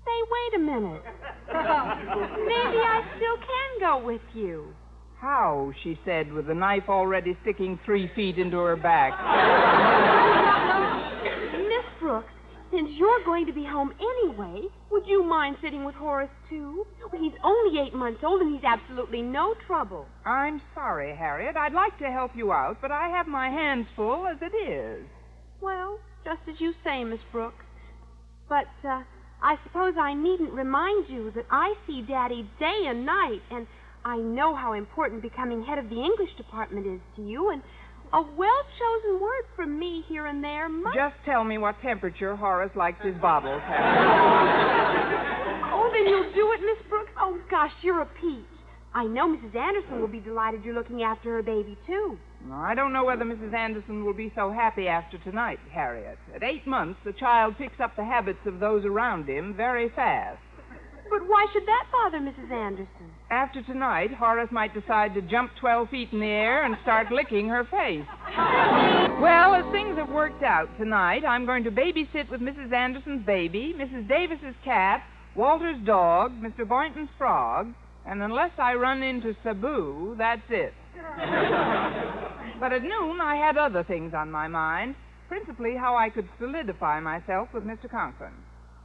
Say, 0.06 0.22
wait 0.32 0.56
a 0.56 0.60
minute. 0.60 1.02
Maybe 1.48 2.80
I 2.80 3.02
still 3.18 3.38
can 3.38 3.80
go 3.80 4.06
with 4.06 4.22
you. 4.34 4.74
How, 5.20 5.72
she 5.84 6.00
said, 6.06 6.32
with 6.32 6.48
the 6.48 6.54
knife 6.54 6.84
already 6.88 7.36
sticking 7.42 7.80
three 7.86 8.10
feet 8.16 8.38
into 8.38 8.58
her 8.58 8.76
back. 8.76 9.14
Since 12.72 12.90
you're 12.96 13.24
going 13.24 13.46
to 13.46 13.54
be 13.54 13.64
home 13.64 13.94
anyway, 14.00 14.64
would 14.92 15.08
you 15.08 15.24
mind 15.24 15.56
sitting 15.62 15.86
with 15.86 15.96
Horace, 15.96 16.30
too? 16.50 16.86
He's 17.12 17.32
only 17.44 17.80
eight 17.80 17.94
months 17.94 18.20
old 18.24 18.42
and 18.42 18.54
he's 18.54 18.64
absolutely 18.64 19.22
no 19.22 19.56
trouble. 19.66 20.06
I'm 20.26 20.62
sorry, 20.76 21.16
Harriet. 21.16 21.56
I'd 21.56 21.74
like 21.74 21.98
to 22.00 22.12
help 22.12 22.32
you 22.36 22.52
out, 22.52 22.78
but 22.82 22.92
I 22.92 23.08
have 23.08 23.28
my 23.28 23.50
hands 23.50 23.88
full 23.96 24.28
as 24.28 24.38
it 24.42 24.56
is. 24.56 25.06
Well, 25.62 26.00
just 26.26 26.42
as 26.50 26.60
you 26.60 26.74
say, 26.84 27.04
Miss 27.04 27.22
Brooks. 27.32 27.64
But, 28.50 28.68
uh, 28.84 29.04
I 29.42 29.56
suppose 29.64 29.94
I 30.00 30.14
needn't 30.14 30.52
remind 30.52 31.10
you 31.10 31.32
that 31.36 31.46
I 31.50 31.76
see 31.86 32.02
Daddy 32.02 32.50
day 32.60 32.86
and 32.88 33.06
night, 33.06 33.42
and 33.52 33.68
I 34.04 34.18
know 34.18 34.56
how 34.56 34.74
important 34.74 35.22
becoming 35.22 35.64
head 35.64 35.78
of 35.78 35.90
the 35.90 36.02
English 36.02 36.36
department 36.38 36.88
is 36.88 37.00
to 37.16 37.22
you, 37.22 37.50
and 37.52 37.62
a 38.14 38.22
well 38.22 38.64
chosen 38.80 39.22
word 39.22 39.46
from 39.56 39.78
me 39.80 40.04
here 40.08 40.26
and 40.26 40.44
there 40.44 40.70
must. 40.70 40.96
Just 40.96 41.16
tell 41.26 41.44
me 41.44 41.58
what 41.58 41.82
temperature 41.82 42.36
Horace 42.36 42.76
likes 42.76 43.04
his 43.04 43.16
bottles, 43.16 43.62
Harriet. 43.66 44.08
Oh, 45.74 45.90
then 45.94 46.08
you'll 46.08 46.34
do 46.34 46.52
it, 46.54 46.62
Miss 46.62 46.90
Brooks? 46.90 47.12
Oh, 47.20 47.40
gosh, 47.50 47.72
you're 47.82 48.02
a 48.02 48.06
peach. 48.06 48.46
I 48.94 49.06
know 49.06 49.28
Mrs. 49.28 49.56
Anderson 49.56 50.00
will 50.02 50.08
be 50.08 50.20
delighted 50.20 50.64
you're 50.64 50.74
looking 50.74 51.04
after 51.04 51.34
her 51.36 51.44
baby, 51.44 51.78
too. 51.86 52.18
I 52.52 52.74
don't 52.74 52.94
know 52.94 53.04
whether 53.04 53.26
Mrs. 53.26 53.54
Anderson 53.54 54.06
will 54.06 54.14
be 54.14 54.32
so 54.36 54.52
happy 54.52 54.88
after 54.88 55.18
tonight, 55.20 55.60
Harriet. 55.72 56.18
At 56.34 56.44
eight 56.44 56.66
months, 56.66 57.00
the 57.04 57.14
child 57.14 57.58
picks 57.58 57.80
up 57.80 57.96
the 57.96 58.06
habits 58.06 58.40
of 58.46 58.60
those 58.60 58.86
around 58.86 59.28
him 59.28 59.54
very 59.54 59.90
fast. 59.90 60.40
But 61.10 61.28
why 61.28 61.46
should 61.54 61.66
that 61.66 61.88
bother 61.92 62.20
Mrs. 62.20 62.52
Anderson? 62.52 63.12
After 63.30 63.62
tonight, 63.62 64.14
Horace 64.14 64.52
might 64.52 64.74
decide 64.74 65.14
to 65.16 65.22
jump 65.22 65.52
12 65.60 65.90
feet 65.90 66.10
in 66.14 66.22
the 66.22 66.26
air 66.26 66.64
and 66.64 66.78
start 66.84 67.12
licking 67.12 67.50
her 67.50 67.66
face. 67.66 68.06
well, 69.22 69.54
as 69.54 69.70
things 69.74 69.98
have 69.98 70.10
worked 70.10 70.44
out 70.44 70.70
tonight, 70.78 71.26
I'm 71.28 71.46
going 71.46 71.66
to 71.66 71.72
babysit 71.72 72.30
with 72.32 72.40
Mrs. 72.40 72.72
Anderson's 72.72 73.26
baby, 73.26 73.76
Mrs. 73.78 74.08
Davis's 74.08 74.56
cat, 74.64 75.04
Walter's 75.36 75.80
dog, 75.86 76.42
Mr. 76.42 76.66
Boynton's 76.66 77.10
frog, 77.18 77.74
and 78.06 78.24
unless 78.24 78.52
I 78.58 78.76
run 78.76 79.04
into 79.04 79.36
Sabu, 79.44 80.16
that's 80.18 80.50
it. 80.50 80.74
but 82.62 82.72
at 82.72 82.82
noon, 82.82 83.20
I 83.20 83.36
had 83.36 83.58
other 83.58 83.84
things 83.84 84.14
on 84.14 84.32
my 84.32 84.48
mind, 84.48 84.96
principally 85.28 85.76
how 85.76 85.98
I 85.98 86.10
could 86.10 86.30
solidify 86.40 87.02
myself 87.02 87.50
with 87.54 87.66
Mr. 87.66 87.92
Conklin. 87.92 88.32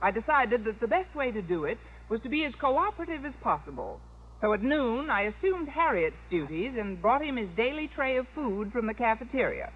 I 0.02 0.10
decided 0.10 0.64
that 0.64 0.80
the 0.80 0.88
best 0.88 1.14
way 1.14 1.30
to 1.30 1.42
do 1.42 1.64
it 1.64 1.78
was 2.08 2.20
to 2.22 2.28
be 2.28 2.44
as 2.44 2.52
cooperative 2.60 3.24
as 3.24 3.34
possible. 3.40 4.00
So 4.42 4.52
at 4.52 4.62
noon, 4.62 5.08
I 5.08 5.30
assumed 5.30 5.68
Harriet's 5.68 6.16
duties 6.28 6.72
and 6.76 7.00
brought 7.00 7.22
him 7.22 7.36
his 7.36 7.48
daily 7.56 7.88
tray 7.94 8.16
of 8.16 8.26
food 8.34 8.72
from 8.72 8.88
the 8.88 8.92
cafeteria. 8.92 9.70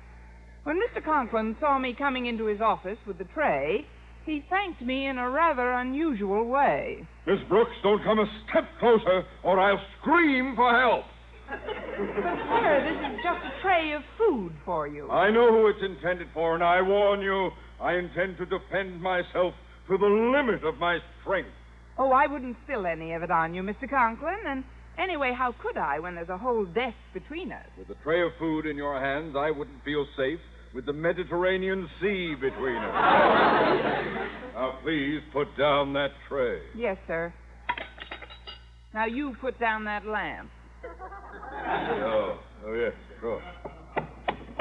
When 0.65 0.77
Mr. 0.77 1.03
Conklin 1.03 1.57
saw 1.61 1.79
me 1.79 1.95
coming 1.97 2.27
into 2.27 2.47
his 2.47 2.61
office 2.61 2.99
with 3.07 3.17
the 3.19 3.31
tray, 3.33 3.87
he 4.27 4.43
thanked 4.51 4.83
me 4.83 5.07
in 5.07 5.19
a 5.19 5.31
rather 5.31 5.71
unusual 5.75 6.49
way. 6.49 7.07
Miss 7.29 7.39
Brooks, 7.49 7.71
don't 7.85 8.03
come 8.03 8.19
a 8.19 8.27
step 8.51 8.65
closer, 8.81 9.23
or 9.45 9.61
I'll 9.61 9.81
scream 10.01 10.55
for 10.57 10.77
help. 10.77 11.05
But, 11.49 11.61
sir, 11.63 12.83
this 12.83 12.99
is 13.13 13.23
just 13.23 13.47
a 13.47 13.63
tray 13.63 13.93
of 13.93 14.03
food 14.19 14.53
for 14.65 14.89
you. 14.89 15.09
I 15.13 15.31
know 15.31 15.53
who 15.53 15.69
it's 15.69 15.79
intended 15.81 16.27
for, 16.35 16.57
and 16.57 16.65
I 16.65 16.83
warn 16.83 17.21
you, 17.21 17.51
I 17.81 17.95
intend 17.95 18.37
to 18.39 18.47
defend 18.47 19.01
myself 19.01 19.55
to 19.87 19.97
the 19.97 20.07
limit 20.07 20.65
of 20.65 20.77
my 20.79 20.99
strength. 21.23 21.51
Oh, 21.99 22.13
I 22.13 22.27
wouldn't 22.27 22.57
spill 22.65 22.87
any 22.87 23.13
of 23.15 23.23
it 23.23 23.31
on 23.31 23.55
you, 23.55 23.63
Mr. 23.63 23.89
Conklin. 23.89 24.35
And 24.47 24.65
anyway, 24.99 25.35
how 25.37 25.55
could 25.63 25.77
I 25.77 25.99
when 25.99 26.15
there's 26.15 26.29
a 26.29 26.37
whole 26.37 26.65
desk 26.65 26.97
between 27.15 27.53
us? 27.53 27.67
With 27.79 27.91
a 27.91 28.03
tray 28.03 28.23
of 28.23 28.33
food 28.39 28.67
in 28.67 28.77
your 28.77 29.01
hands, 29.01 29.35
I 29.37 29.51
wouldn't 29.51 29.83
feel 29.85 30.07
safe 30.17 30.41
with 30.75 30.85
the 30.85 30.93
Mediterranean 30.93 31.89
Sea 32.01 32.35
between 32.35 32.77
us. 32.77 32.95
now, 34.55 34.79
please 34.83 35.21
put 35.33 35.49
down 35.57 35.95
that 35.95 36.11
tray. 36.29 36.61
Yes, 36.77 36.99
sir. 37.07 37.33
Now 38.93 39.07
you 39.07 39.35
put 39.41 39.59
down 39.59 39.85
that 39.85 40.07
lamp. 40.07 40.51
Oh, 40.85 42.39
oh 42.67 42.75
yes, 42.75 42.93
sure. 43.21 43.43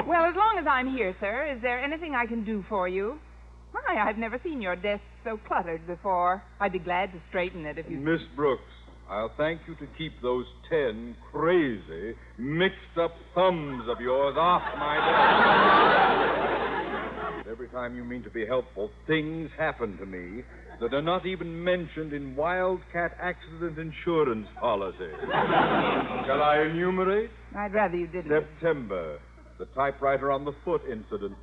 Well, 0.06 0.24
as 0.24 0.36
long 0.36 0.56
as 0.58 0.66
I'm 0.68 0.88
here, 0.88 1.14
sir, 1.20 1.52
is 1.54 1.60
there 1.62 1.82
anything 1.82 2.14
I 2.14 2.26
can 2.26 2.44
do 2.44 2.64
for 2.68 2.88
you? 2.88 3.18
My, 3.74 4.00
I've 4.00 4.18
never 4.18 4.40
seen 4.42 4.62
your 4.62 4.76
desk 4.76 5.02
so 5.26 5.38
cluttered 5.48 5.86
before. 5.86 6.42
I'd 6.60 6.72
be 6.72 6.78
glad 6.78 7.12
to 7.12 7.20
straighten 7.28 7.66
it 7.66 7.78
if 7.78 7.90
you. 7.90 7.98
Miss 7.98 8.20
Brooks, 8.36 8.62
I'll 9.10 9.32
thank 9.36 9.60
you 9.66 9.74
to 9.74 9.86
keep 9.98 10.12
those 10.22 10.46
ten 10.70 11.16
crazy, 11.32 12.14
mixed 12.38 12.96
up 12.98 13.12
thumbs 13.34 13.88
of 13.88 14.00
yours 14.00 14.36
off 14.38 14.62
my 14.78 14.96
desk. 17.42 17.50
Every 17.50 17.68
time 17.68 17.96
you 17.96 18.04
mean 18.04 18.22
to 18.22 18.30
be 18.30 18.46
helpful, 18.46 18.90
things 19.06 19.50
happen 19.58 19.96
to 19.98 20.06
me 20.06 20.42
that 20.80 20.94
are 20.94 21.02
not 21.02 21.26
even 21.26 21.62
mentioned 21.64 22.12
in 22.12 22.36
Wildcat 22.36 23.16
Accident 23.20 23.78
Insurance 23.78 24.46
policy. 24.60 25.10
Shall 26.26 26.42
I 26.42 26.68
enumerate? 26.70 27.30
I'd 27.56 27.72
rather 27.72 27.96
you 27.96 28.06
didn't. 28.06 28.30
September, 28.30 29.18
the 29.58 29.64
typewriter 29.66 30.30
on 30.30 30.44
the 30.44 30.52
foot 30.64 30.82
incident. 30.90 31.36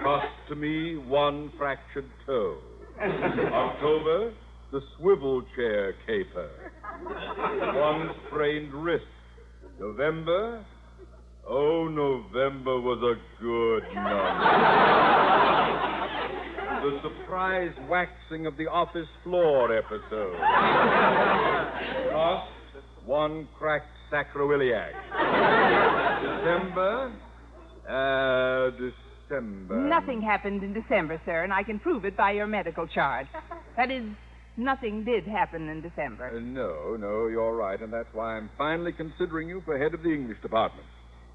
Cost 0.00 0.26
to 0.48 0.54
me 0.56 0.96
one 0.96 1.52
fractured 1.58 2.08
toe. 2.26 2.58
October, 3.00 4.32
the 4.70 4.80
swivel 4.96 5.42
chair 5.54 5.94
caper. 6.06 6.48
One 7.04 8.10
sprained 8.26 8.72
wrist. 8.72 9.04
November, 9.78 10.64
oh, 11.48 11.88
November 11.88 12.80
was 12.80 12.98
a 13.02 13.42
good 13.42 13.82
month. 13.94 14.42
the 16.82 17.00
surprise 17.02 17.72
waxing 17.88 18.46
of 18.46 18.56
the 18.56 18.66
office 18.66 19.08
floor 19.24 19.76
episode. 19.76 20.36
Cost, 22.12 22.50
one 23.04 23.48
cracked 23.58 23.86
sacroiliac. 24.12 24.92
December, 26.22 27.12
uh, 27.88 28.70
December. 28.70 29.11
Nothing 29.40 30.20
happened 30.20 30.62
in 30.62 30.72
December, 30.72 31.20
sir, 31.24 31.44
and 31.44 31.52
I 31.52 31.62
can 31.62 31.78
prove 31.78 32.04
it 32.04 32.16
by 32.16 32.32
your 32.32 32.46
medical 32.46 32.86
chart. 32.86 33.26
That 33.74 33.90
is, 33.90 34.04
nothing 34.58 35.02
did 35.02 35.24
happen 35.26 35.70
in 35.70 35.80
December. 35.80 36.26
Uh, 36.36 36.40
no, 36.40 36.94
no, 37.00 37.28
you're 37.28 37.56
right, 37.56 37.80
and 37.80 37.90
that's 37.90 38.12
why 38.12 38.36
I'm 38.36 38.50
finally 38.58 38.92
considering 38.92 39.48
you 39.48 39.62
for 39.64 39.78
head 39.78 39.94
of 39.94 40.02
the 40.02 40.10
English 40.10 40.42
department. 40.42 40.86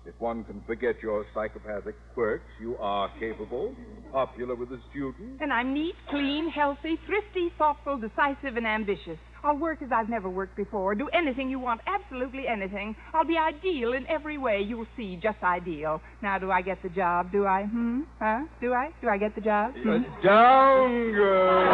If 0.06 0.14
one 0.20 0.44
can 0.46 0.62
forget 0.68 1.02
your 1.02 1.26
psychopathic 1.34 1.96
quirks, 2.14 2.46
you 2.62 2.78
are 2.78 3.10
capable, 3.20 3.76
popular 4.12 4.56
with 4.56 4.70
the 4.70 4.80
students. 4.92 5.42
And 5.42 5.52
I'm 5.52 5.74
neat, 5.74 5.96
clean, 6.10 6.48
healthy, 6.48 7.00
thrifty, 7.08 7.52
thoughtful, 7.58 7.98
decisive, 7.98 8.56
and 8.56 8.68
ambitious. 8.68 9.18
I'll 9.44 9.58
work 9.58 9.82
as 9.82 9.90
I've 9.94 10.10
never 10.10 10.30
worked 10.30 10.56
before, 10.56 10.96
do 10.96 11.08
anything 11.10 11.50
you 11.50 11.60
want, 11.60 11.82
absolutely 11.88 12.48
anything. 12.48 12.96
I'll 13.14 13.26
be 13.26 13.38
ideal 13.38 13.94
in 13.94 14.06
every 14.08 14.38
way. 14.38 14.62
You'll 14.62 14.88
see, 14.96 15.20
just 15.22 15.38
ideal. 15.44 16.02
Now, 16.22 16.38
do 16.38 16.52
I 16.52 16.62
get 16.62 16.82
the 16.84 16.90
job? 16.90 17.32
Do 17.32 17.46
I? 17.46 17.64
Hmm? 17.64 18.02
Huh? 18.20 18.42
Do 18.62 18.74
I? 18.74 18.90
Do 19.02 19.10
I 19.10 19.18
get 19.18 19.36
the 19.36 19.42
job? 19.42 19.74
Hmm? 19.76 20.04
Down, 20.26 21.12
girl. 21.12 21.68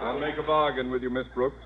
I'll 0.00 0.20
make 0.20 0.36
a 0.38 0.46
bargain 0.46 0.90
with 0.90 1.02
you, 1.02 1.10
Miss 1.10 1.26
Brooks. 1.34 1.56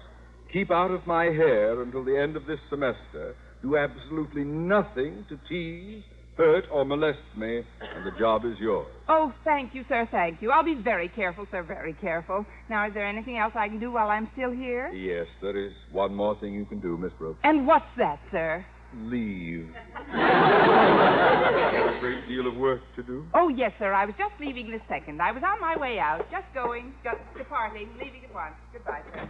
Keep 0.52 0.71
out 0.71 0.90
of 0.90 1.07
my 1.07 1.25
hair 1.25 1.83
until 1.83 2.05
the 2.05 2.17
end 2.17 2.37
of 2.37 2.47
this 2.47 2.61
semester. 2.71 3.35
Do 3.62 3.76
absolutely 3.76 4.45
nothing 4.45 5.26
to 5.28 5.38
tease, 5.49 6.05
hurt, 6.38 6.64
or 6.73 6.85
molest 6.85 7.18
me, 7.37 7.62
and 7.80 8.07
the 8.07 8.12
job 8.18 8.47
is 8.47 8.54
yours. 8.59 8.87
Oh, 9.09 9.33
thank 9.45 9.75
you, 9.75 9.85
sir, 9.88 10.09
thank 10.11 10.40
you. 10.40 10.50
I'll 10.50 10.64
be 10.64 10.76
very 10.76 11.09
careful, 11.09 11.47
sir, 11.50 11.62
very 11.62 11.92
careful. 11.95 12.47
Now, 12.71 12.87
is 12.87 12.95
there 12.95 13.07
anything 13.07 13.37
else 13.37 13.52
I 13.57 13.68
can 13.68 13.80
do 13.80 13.90
while 13.92 14.09
I'm 14.09 14.30
still 14.33 14.52
here? 14.52 14.88
Yes, 14.92 15.26
there 15.42 15.57
is 15.57 15.73
one 15.92 16.14
more 16.14 16.38
thing 16.40 16.54
you 16.54 16.64
can 16.64 16.80
do, 16.80 16.97
Miss 16.97 17.12
Brooks. 17.18 17.40
And 17.42 17.66
what's 17.66 17.85
that, 17.99 18.21
sir? 18.30 18.64
Leave. 18.97 19.68
Got 20.12 21.97
a 21.97 22.00
great 22.00 22.26
deal 22.28 22.47
of 22.47 22.57
work 22.57 22.80
to 22.97 23.02
do. 23.02 23.26
Oh, 23.35 23.49
yes, 23.49 23.73
sir. 23.78 23.92
I 23.92 24.07
was 24.07 24.14
just 24.16 24.33
leaving 24.40 24.71
this 24.71 24.80
second. 24.88 25.21
I 25.21 25.33
was 25.33 25.42
on 25.45 25.61
my 25.61 25.76
way 25.76 25.99
out, 25.99 26.25
just 26.30 26.47
going, 26.54 26.95
just 27.04 27.18
departing, 27.37 27.90
leaving 28.02 28.25
at 28.25 28.33
once. 28.33 28.54
Goodbye, 28.73 29.02
sir. 29.12 29.28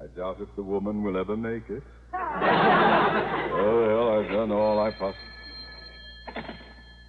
I 0.00 0.06
doubt 0.16 0.36
if 0.40 0.48
the 0.54 0.62
woman 0.62 1.02
will 1.02 1.16
ever 1.18 1.36
make 1.36 1.64
it. 1.70 1.82
Oh, 2.40 3.86
well, 3.86 4.08
I've 4.18 4.30
done 4.30 4.52
all 4.52 4.78
I 4.80 4.90
possibly. 4.92 5.24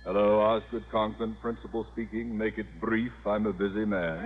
Hello, 0.06 0.42
Osgood 0.42 0.86
Conklin, 0.92 1.38
principal 1.42 1.86
speaking. 1.94 2.36
Make 2.36 2.58
it 2.58 2.66
brief. 2.82 3.12
I'm 3.26 3.46
a 3.46 3.54
busy 3.54 3.86
man. 3.86 4.18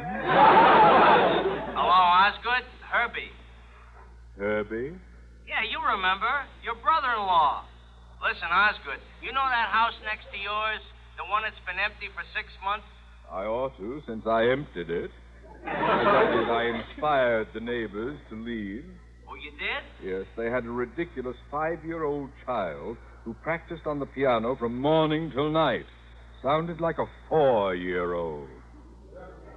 Hello, 1.75 1.91
Osgood. 1.91 2.63
Herbie. 2.89 3.31
Herbie? 4.37 4.95
Yeah, 5.47 5.63
you 5.69 5.83
remember. 5.83 6.31
Your 6.63 6.75
brother-in-law. 6.75 7.65
Listen, 8.23 8.47
Osgood, 8.47 9.03
you 9.19 9.33
know 9.35 9.43
that 9.43 9.67
house 9.67 9.93
next 10.07 10.31
to 10.31 10.39
yours? 10.39 10.79
The 11.19 11.27
one 11.27 11.43
that's 11.43 11.59
been 11.67 11.75
empty 11.75 12.07
for 12.15 12.23
six 12.31 12.47
months? 12.63 12.87
I 13.29 13.43
ought 13.43 13.75
to, 13.77 14.01
since 14.07 14.23
I 14.25 14.47
emptied 14.47 14.89
it. 14.89 15.11
that 15.65 16.31
is, 16.31 16.47
I 16.47 16.63
inspired 16.79 17.47
the 17.53 17.59
neighbors 17.59 18.17
to 18.29 18.35
leave. 18.39 18.85
Oh, 19.33 19.41
you 19.41 19.49
did? 19.57 19.81
Yes, 20.05 20.29
they 20.37 20.45
had 20.45 20.61
a 20.61 20.69
ridiculous 20.69 21.33
five-year-old 21.49 22.29
child 22.45 23.01
who 23.25 23.33
practiced 23.41 23.89
on 23.89 23.97
the 23.97 24.05
piano 24.05 24.53
from 24.53 24.77
morning 24.77 25.33
till 25.33 25.49
night. 25.49 25.89
Sounded 26.45 26.77
like 26.77 27.01
a 27.01 27.09
four-year-old. 27.29 28.45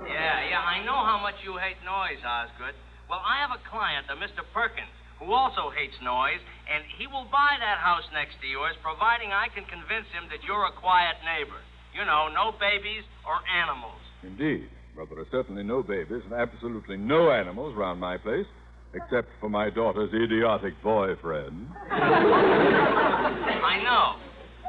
Yeah, 0.01 0.39
yeah, 0.49 0.65
I 0.65 0.81
know 0.81 0.97
how 1.05 1.21
much 1.21 1.37
you 1.45 1.61
hate 1.61 1.77
noise, 1.85 2.17
Osgood. 2.25 2.73
Well, 3.05 3.21
I 3.21 3.45
have 3.45 3.53
a 3.53 3.61
client, 3.69 4.09
a 4.09 4.17
Mr. 4.17 4.49
Perkins, 4.57 4.89
who 5.21 5.37
also 5.37 5.69
hates 5.69 5.97
noise, 6.01 6.41
and 6.73 6.81
he 6.97 7.05
will 7.05 7.29
buy 7.29 7.61
that 7.61 7.77
house 7.77 8.09
next 8.17 8.41
to 8.41 8.49
yours, 8.49 8.81
providing 8.81 9.37
I 9.37 9.53
can 9.53 9.69
convince 9.69 10.09
him 10.17 10.33
that 10.33 10.41
you're 10.49 10.73
a 10.73 10.81
quiet 10.81 11.21
neighbor. 11.21 11.61
You 11.93 12.09
know, 12.09 12.33
no 12.33 12.57
babies 12.57 13.05
or 13.29 13.45
animals. 13.45 14.01
Indeed. 14.25 14.73
Well, 14.97 15.05
there 15.05 15.21
are 15.21 15.29
certainly 15.29 15.69
no 15.69 15.85
babies 15.85 16.25
and 16.25 16.33
absolutely 16.33 16.97
no 16.97 17.29
animals 17.29 17.77
round 17.77 18.01
my 18.01 18.17
place, 18.17 18.49
except 18.95 19.29
for 19.41 19.49
my 19.49 19.71
daughter's 19.71 20.13
idiotic 20.15 20.75
boyfriend. 20.83 21.69
I 21.91 23.81
know. 23.83 24.17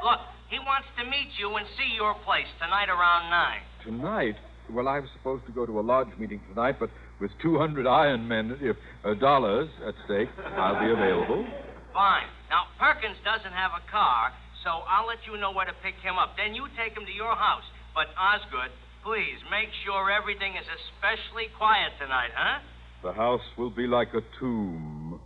Look, 0.04 0.20
he 0.50 0.58
wants 0.58 0.88
to 0.98 1.04
meet 1.04 1.28
you 1.38 1.54
and 1.56 1.66
see 1.76 1.94
your 1.94 2.14
place 2.24 2.48
tonight 2.60 2.88
around 2.88 3.30
9. 3.30 3.60
Tonight? 3.84 4.36
Well, 4.70 4.88
I 4.88 5.00
was 5.00 5.08
supposed 5.16 5.46
to 5.46 5.52
go 5.52 5.64
to 5.64 5.80
a 5.80 5.84
lodge 5.84 6.08
meeting 6.18 6.40
tonight, 6.48 6.76
but 6.78 6.90
with 7.20 7.30
200 7.42 7.86
iron 7.86 8.28
men, 8.28 8.58
if 8.60 8.76
uh, 9.04 9.14
dollars 9.14 9.68
at 9.86 9.94
stake, 10.04 10.28
I'll 10.56 10.78
be 10.78 10.92
available. 10.92 11.46
Fine. 11.92 12.28
Now, 12.50 12.68
Perkins 12.78 13.16
doesn't 13.24 13.52
have 13.52 13.72
a 13.72 13.80
car, 13.90 14.32
so 14.64 14.84
I'll 14.84 15.06
let 15.08 15.24
you 15.24 15.40
know 15.40 15.52
where 15.52 15.64
to 15.64 15.74
pick 15.82 15.96
him 16.04 16.20
up. 16.20 16.36
Then 16.36 16.54
you 16.54 16.68
take 16.76 16.92
him 16.92 17.08
to 17.08 17.12
your 17.16 17.34
house. 17.34 17.64
But, 17.96 18.12
Osgood, 18.14 18.70
please 19.02 19.40
make 19.50 19.72
sure 19.88 20.12
everything 20.12 20.54
is 20.54 20.68
especially 20.68 21.48
quiet 21.56 21.96
tonight, 21.98 22.30
huh? 22.36 22.60
The 23.02 23.12
house 23.12 23.40
will 23.56 23.70
be 23.70 23.86
like 23.86 24.08
a 24.14 24.20
tomb. 24.40 25.20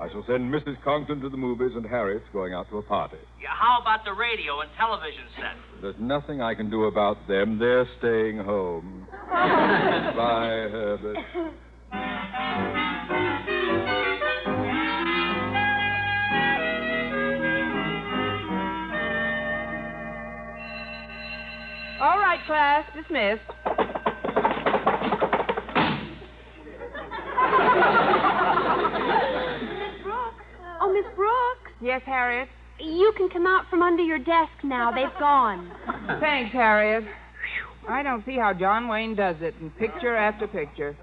I 0.00 0.08
shall 0.10 0.24
send 0.26 0.52
Mrs. 0.52 0.82
Conklin 0.82 1.20
to 1.20 1.28
the 1.28 1.36
movies, 1.36 1.72
and 1.74 1.84
Harriet's 1.84 2.24
going 2.32 2.54
out 2.54 2.68
to 2.70 2.78
a 2.78 2.82
party. 2.82 3.16
Yeah, 3.40 3.48
how 3.50 3.80
about 3.80 4.04
the 4.04 4.12
radio 4.12 4.60
and 4.60 4.70
television 4.78 5.24
set? 5.36 5.82
There's 5.82 5.94
nothing 5.98 6.40
I 6.40 6.54
can 6.54 6.70
do 6.70 6.84
about 6.84 7.16
them. 7.28 7.58
They're 7.58 7.86
staying 7.98 8.38
home. 8.38 9.06
Bye, 9.30 10.68
Herbert. 10.70 11.16
All 22.00 22.18
right, 22.18 22.38
class, 22.46 22.86
dismissed. 22.96 23.42
Miss 28.70 30.02
Brooks. 30.02 30.44
Oh, 30.80 30.92
Miss 30.92 31.04
Brooks. 31.14 31.69
Yes, 31.80 32.02
Harriet? 32.04 32.48
You 32.78 33.12
can 33.16 33.28
come 33.28 33.46
out 33.46 33.64
from 33.68 33.82
under 33.82 34.02
your 34.02 34.18
desk 34.18 34.52
now. 34.62 34.90
They've 34.90 35.18
gone. 35.18 35.70
Thanks, 36.20 36.52
Harriet. 36.52 37.04
I 37.88 38.02
don't 38.02 38.24
see 38.24 38.36
how 38.36 38.52
John 38.52 38.88
Wayne 38.88 39.14
does 39.14 39.36
it 39.40 39.54
in 39.60 39.70
picture 39.70 40.14
after 40.14 40.46
picture. 40.46 40.96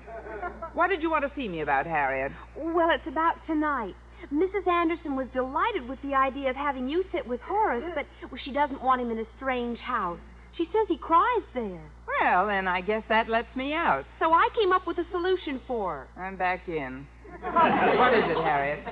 What 0.73 0.89
did 0.89 1.01
you 1.01 1.09
want 1.09 1.23
to 1.25 1.31
see 1.35 1.47
me 1.47 1.61
about, 1.61 1.85
Harriet? 1.85 2.31
Well, 2.55 2.89
it's 2.91 3.07
about 3.07 3.35
tonight. 3.47 3.95
Mrs. 4.31 4.67
Anderson 4.67 5.15
was 5.15 5.27
delighted 5.33 5.87
with 5.87 5.99
the 6.01 6.13
idea 6.13 6.49
of 6.49 6.55
having 6.55 6.89
you 6.89 7.03
sit 7.11 7.27
with 7.27 7.39
Horace, 7.41 7.83
but 7.95 8.05
she 8.43 8.51
doesn't 8.51 8.83
want 8.83 9.01
him 9.01 9.11
in 9.11 9.19
a 9.19 9.25
strange 9.37 9.79
house. 9.79 10.19
She 10.57 10.65
says 10.65 10.87
he 10.87 10.97
cries 10.97 11.43
there. 11.53 11.91
Well, 12.21 12.47
then 12.47 12.67
I 12.67 12.81
guess 12.81 13.03
that 13.09 13.29
lets 13.29 13.53
me 13.55 13.73
out. 13.73 14.05
So 14.19 14.33
I 14.33 14.49
came 14.59 14.71
up 14.71 14.87
with 14.87 14.97
a 14.97 15.05
solution 15.11 15.61
for 15.67 16.07
her. 16.15 16.21
I'm 16.21 16.35
back 16.35 16.67
in. 16.67 17.05
what 17.41 18.13
is 18.13 18.23
it, 18.25 18.43
Harriet? 18.43 18.83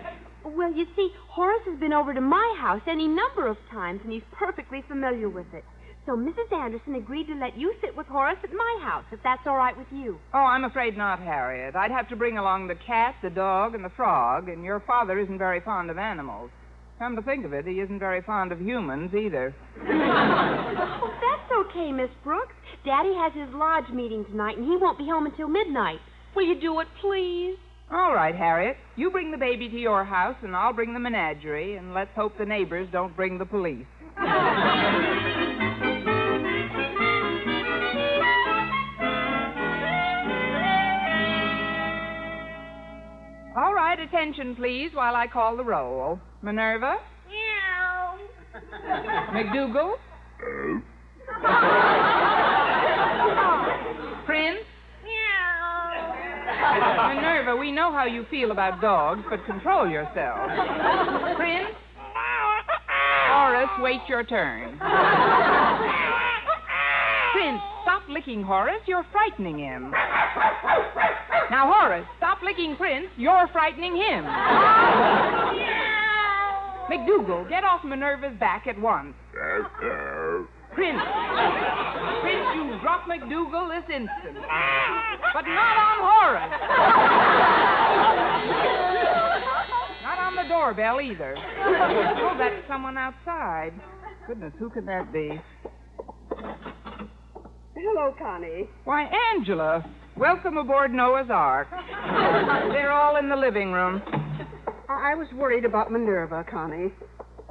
Well, 0.45 0.71
you 0.71 0.85
see, 0.95 1.09
Horace 1.27 1.63
has 1.65 1.79
been 1.79 1.93
over 1.93 2.13
to 2.13 2.21
my 2.21 2.55
house 2.59 2.81
any 2.87 3.07
number 3.07 3.47
of 3.47 3.57
times, 3.71 4.01
and 4.03 4.13
he's 4.13 4.21
perfectly 4.31 4.83
familiar 4.87 5.27
with 5.27 5.47
it. 5.53 5.63
So 6.05 6.11
Mrs. 6.11 6.51
Anderson 6.53 6.93
agreed 6.95 7.25
to 7.27 7.33
let 7.33 7.57
you 7.57 7.73
sit 7.81 7.97
with 7.97 8.05
Horace 8.05 8.37
at 8.43 8.53
my 8.53 8.79
house, 8.83 9.05
if 9.11 9.19
that's 9.23 9.41
all 9.47 9.55
right 9.57 9.75
with 9.75 9.87
you. 9.91 10.19
Oh, 10.35 10.37
I'm 10.37 10.63
afraid 10.63 10.95
not, 10.95 11.19
Harriet. 11.19 11.75
I'd 11.75 11.89
have 11.89 12.07
to 12.09 12.15
bring 12.15 12.37
along 12.37 12.67
the 12.67 12.75
cat, 12.75 13.15
the 13.23 13.31
dog, 13.31 13.73
and 13.73 13.83
the 13.83 13.89
frog, 13.89 14.47
and 14.47 14.63
your 14.63 14.81
father 14.81 15.17
isn't 15.17 15.39
very 15.39 15.61
fond 15.61 15.89
of 15.89 15.97
animals. 15.97 16.51
Come 16.99 17.15
to 17.15 17.23
think 17.23 17.43
of 17.43 17.53
it, 17.53 17.65
he 17.65 17.79
isn't 17.79 17.97
very 17.99 18.21
fond 18.21 18.51
of 18.51 18.61
humans 18.61 19.13
either. 19.15 19.53
Oh, 20.97 21.11
that's 21.21 21.51
okay, 21.67 21.91
Miss 21.91 22.09
Brooks. 22.23 22.53
Daddy 22.85 23.13
has 23.15 23.33
his 23.33 23.53
lodge 23.53 23.89
meeting 23.91 24.23
tonight, 24.25 24.57
and 24.57 24.65
he 24.65 24.77
won't 24.77 24.97
be 24.97 25.05
home 25.05 25.25
until 25.25 25.47
midnight. 25.47 25.99
Will 26.35 26.45
you 26.45 26.59
do 26.59 26.79
it, 26.79 26.87
please? 27.01 27.57
All 27.91 28.13
right, 28.13 28.35
Harriet. 28.35 28.77
You 28.95 29.11
bring 29.11 29.31
the 29.31 29.37
baby 29.37 29.69
to 29.69 29.77
your 29.77 30.03
house, 30.03 30.35
and 30.41 30.55
I'll 30.55 30.73
bring 30.73 30.93
the 30.93 30.99
menagerie, 30.99 31.77
and 31.77 31.93
let's 31.93 32.09
hope 32.15 32.37
the 32.37 32.45
neighbors 32.45 32.87
don't 32.91 33.15
bring 33.15 33.37
the 33.37 33.45
police. 33.45 33.85
All 43.57 43.73
right, 43.73 43.97
attention, 43.99 44.55
please, 44.55 44.89
while 44.93 45.15
I 45.15 45.27
call 45.27 45.55
the 45.55 45.63
roll. 45.63 46.19
Minerva? 46.41 46.95
Meow. 47.27 48.17
McDougal? 49.31 49.95
Prince? 54.25 54.65
Minerva, 57.15 57.55
we 57.55 57.71
know 57.71 57.91
how 57.91 58.05
you 58.05 58.25
feel 58.29 58.51
about 58.51 58.81
dogs, 58.81 59.21
but 59.29 59.45
control 59.45 59.87
yourself. 59.89 60.49
Prince? 61.37 61.69
Horace, 63.27 63.69
wait 63.79 64.01
your 64.07 64.23
turn. 64.23 64.77
Prince, 67.33 67.61
stop 67.83 68.03
licking 68.09 68.41
Horace. 68.43 68.81
You're 68.87 69.05
frightening 69.11 69.59
him. 69.59 69.91
Now, 71.51 71.71
Horace, 71.71 72.05
stop 72.17 72.39
licking 72.43 72.75
Prince. 72.77 73.07
You're 73.17 73.47
frightening 73.51 73.95
him. 73.95 74.25
McDougal, 76.89 77.49
get 77.49 77.63
off 77.63 77.83
Minerva's 77.83 78.37
back 78.39 78.67
at 78.67 78.79
once. 78.79 79.13
Prince. 80.75 80.99
Prince, 82.21 82.47
you 82.55 82.77
drop 82.81 83.07
McDougal 83.07 83.69
this 83.71 83.89
instant. 83.89 84.37
But 85.33 85.47
not 85.47 85.75
on 85.79 85.97
Horace. 86.03 86.51
Doorbell 90.65 90.99
either. 90.99 91.35
Oh, 91.37 92.35
that's 92.39 92.67
someone 92.67 92.97
outside. 92.97 93.71
Goodness, 94.25 94.51
who 94.57 94.71
could 94.71 94.87
that 94.87 95.13
be? 95.13 95.39
Hello, 97.75 98.15
Connie. 98.17 98.67
Why, 98.83 99.07
Angela. 99.35 99.85
Welcome 100.17 100.57
aboard 100.57 100.91
Noah's 100.91 101.29
Ark. 101.29 101.67
They're 101.69 102.91
all 102.91 103.17
in 103.17 103.29
the 103.29 103.35
living 103.35 103.73
room. 103.73 104.01
I 104.89 105.11
I 105.11 105.15
was 105.15 105.27
worried 105.35 105.65
about 105.65 105.91
Minerva, 105.91 106.43
Connie. 106.49 106.91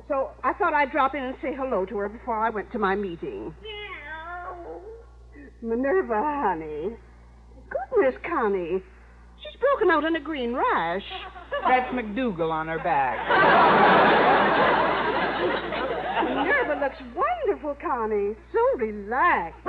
So 0.09 0.31
I 0.43 0.53
thought 0.55 0.75
I'd 0.75 0.91
drop 0.91 1.15
in 1.15 1.23
and 1.23 1.37
say 1.41 1.55
hello 1.57 1.87
to 1.87 1.97
her 1.99 2.09
before 2.09 2.45
I 2.45 2.51
went 2.51 2.73
to 2.73 2.79
my 2.79 2.97
meeting. 2.97 3.55
Minerva, 5.63 6.21
honey. 6.43 6.97
Goodness, 7.71 8.15
Connie. 8.29 8.83
She's 9.43 9.61
broken 9.61 9.91
out 9.91 10.03
in 10.05 10.17
a 10.17 10.21
green 10.21 10.55
rash. 10.55 11.03
That's 11.67 11.93
McDougal 11.95 12.51
on 12.51 12.69
her 12.69 12.79
back. 12.79 13.19
Minerva 16.29 16.81
looks 16.81 17.01
wonderful, 17.17 17.75
Connie. 17.81 18.35
So 18.53 18.79
relaxed. 18.79 19.67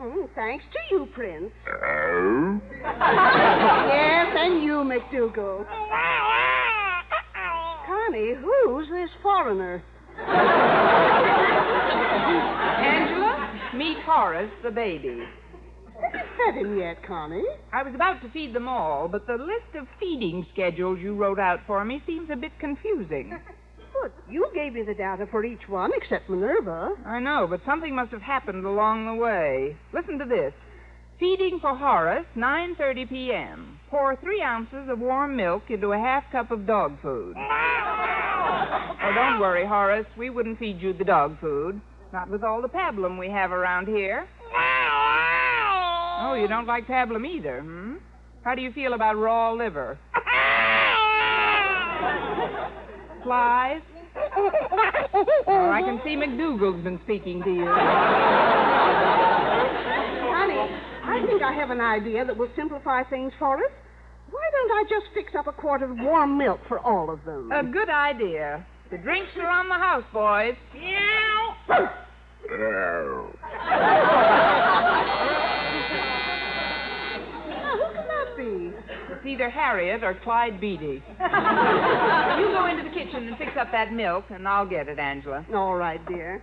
Mm, 0.00 0.28
thanks 0.34 0.64
to 0.72 0.78
you, 0.94 1.06
Prince. 1.14 1.50
Oh? 1.66 2.60
Yes, 2.82 4.36
and 4.38 4.62
you, 4.62 4.84
McDougal. 4.84 5.66
Connie, 7.86 8.34
who's 8.34 8.88
this 8.90 9.10
foreigner? 9.22 9.82
Angela, 12.84 13.60
meet 13.74 13.98
Horace, 14.04 14.50
the 14.62 14.70
baby. 14.70 15.24
Haven't 16.04 16.28
fed 16.36 16.54
him 16.54 16.78
yet, 16.78 17.02
Connie. 17.06 17.44
I 17.72 17.82
was 17.82 17.94
about 17.94 18.20
to 18.22 18.30
feed 18.30 18.52
them 18.52 18.68
all, 18.68 19.08
but 19.08 19.26
the 19.26 19.34
list 19.34 19.74
of 19.74 19.86
feeding 19.98 20.46
schedules 20.52 20.98
you 21.00 21.14
wrote 21.14 21.38
out 21.38 21.60
for 21.66 21.84
me 21.84 22.02
seems 22.06 22.30
a 22.30 22.36
bit 22.36 22.52
confusing. 22.58 23.38
But 24.02 24.12
you 24.28 24.50
gave 24.52 24.74
me 24.74 24.82
the 24.82 24.92
data 24.92 25.26
for 25.30 25.44
each 25.44 25.68
one 25.68 25.92
except 25.94 26.28
Minerva. 26.28 26.94
I 27.06 27.20
know, 27.20 27.46
but 27.48 27.60
something 27.64 27.94
must 27.94 28.10
have 28.10 28.22
happened 28.22 28.66
along 28.66 29.06
the 29.06 29.14
way. 29.14 29.76
Listen 29.94 30.18
to 30.18 30.24
this. 30.24 30.52
Feeding 31.20 31.58
for 31.60 31.76
Horace, 31.76 32.26
9.30 32.36 33.08
p.m. 33.08 33.78
Pour 33.88 34.16
three 34.16 34.42
ounces 34.42 34.88
of 34.90 34.98
warm 34.98 35.36
milk 35.36 35.70
into 35.70 35.92
a 35.92 35.98
half 35.98 36.24
cup 36.32 36.50
of 36.50 36.66
dog 36.66 37.00
food. 37.00 37.34
Oh, 37.36 39.12
don't 39.14 39.38
worry, 39.38 39.64
Horace. 39.64 40.06
We 40.18 40.28
wouldn't 40.28 40.58
feed 40.58 40.82
you 40.82 40.92
the 40.92 41.04
dog 41.04 41.38
food. 41.40 41.80
Not 42.12 42.28
with 42.28 42.42
all 42.42 42.60
the 42.60 42.68
pablum 42.68 43.16
we 43.18 43.30
have 43.30 43.52
around 43.52 43.86
here. 43.86 44.26
Oh, 46.20 46.34
you 46.34 46.48
don't 46.48 46.66
like 46.66 46.86
pablum 46.86 47.26
either, 47.26 47.60
hmm? 47.60 47.96
How 48.42 48.54
do 48.54 48.62
you 48.62 48.72
feel 48.72 48.92
about 48.92 49.16
raw 49.16 49.52
liver? 49.52 49.98
Flies? 53.22 53.80
Oh, 55.46 55.70
I 55.72 55.80
can 55.82 56.00
see 56.04 56.14
McDougal's 56.16 56.82
been 56.84 57.00
speaking 57.04 57.42
to 57.42 57.50
you. 57.50 57.64
Connie, 60.30 60.68
I 61.04 61.22
think 61.26 61.42
I 61.42 61.52
have 61.54 61.70
an 61.70 61.80
idea 61.80 62.24
that 62.24 62.36
will 62.36 62.50
simplify 62.54 63.02
things 63.04 63.32
for 63.38 63.56
us. 63.56 63.72
Why 64.30 64.42
don't 64.52 64.72
I 64.72 64.84
just 64.88 65.06
fix 65.14 65.34
up 65.38 65.46
a 65.46 65.52
quart 65.52 65.82
of 65.82 65.90
warm 65.98 66.36
milk 66.38 66.60
for 66.68 66.78
all 66.80 67.10
of 67.10 67.24
them? 67.24 67.50
A 67.52 67.62
good 67.62 67.88
idea. 67.88 68.66
The 68.90 68.98
drinks 68.98 69.30
are 69.38 69.48
on 69.48 69.68
the 69.68 69.74
house, 69.74 70.04
boys. 70.12 70.54
Now, 70.74 71.56
who 77.74 77.84
can 77.94 78.06
that 78.06 78.36
be? 78.36 78.72
It's 79.24 79.32
either 79.32 79.48
Harriet 79.48 80.04
or 80.04 80.14
Clyde 80.22 80.60
Beatty. 80.60 81.02
you 81.08 82.46
go 82.52 82.66
into 82.70 82.84
the 82.84 82.94
kitchen 82.94 83.26
and 83.26 83.38
fix 83.38 83.52
up 83.58 83.72
that 83.72 83.90
milk, 83.90 84.26
and 84.28 84.46
I'll 84.46 84.68
get 84.68 84.86
it, 84.86 84.98
Angela. 84.98 85.46
All 85.54 85.76
right, 85.76 86.06
dear. 86.06 86.42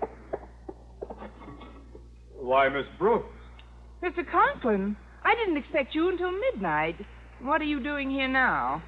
Why, 2.40 2.70
Miss 2.70 2.88
Brooks. 2.98 3.30
Mr. 4.02 4.24
Conklin, 4.32 4.98
I 5.24 5.36
didn't 5.36 5.58
expect 5.58 5.94
you 5.94 6.10
until 6.10 6.32
midnight. 6.32 6.96
What 7.44 7.62
are 7.62 7.66
you 7.66 7.84
doing 7.84 8.10
here 8.10 8.28
now? 8.28 8.82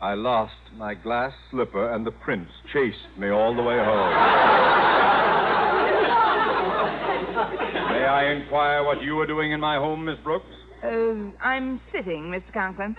I 0.00 0.14
lost 0.14 0.54
my 0.76 0.94
glass 0.94 1.32
slipper, 1.50 1.92
and 1.92 2.06
the 2.06 2.12
prince 2.12 2.48
chased 2.72 3.18
me 3.18 3.30
all 3.30 3.52
the 3.56 3.62
way 3.62 3.78
home. 3.78 4.14
May 7.90 8.04
I 8.04 8.32
inquire 8.32 8.84
what 8.84 9.02
you 9.02 9.18
are 9.18 9.26
doing 9.26 9.50
in 9.50 9.58
my 9.58 9.74
home, 9.74 10.04
Miss 10.04 10.18
Brooks? 10.22 10.46
Uh, 10.84 11.30
I'm 11.42 11.80
sitting, 11.92 12.24
Mr. 12.24 12.52
Conklin. 12.52 12.94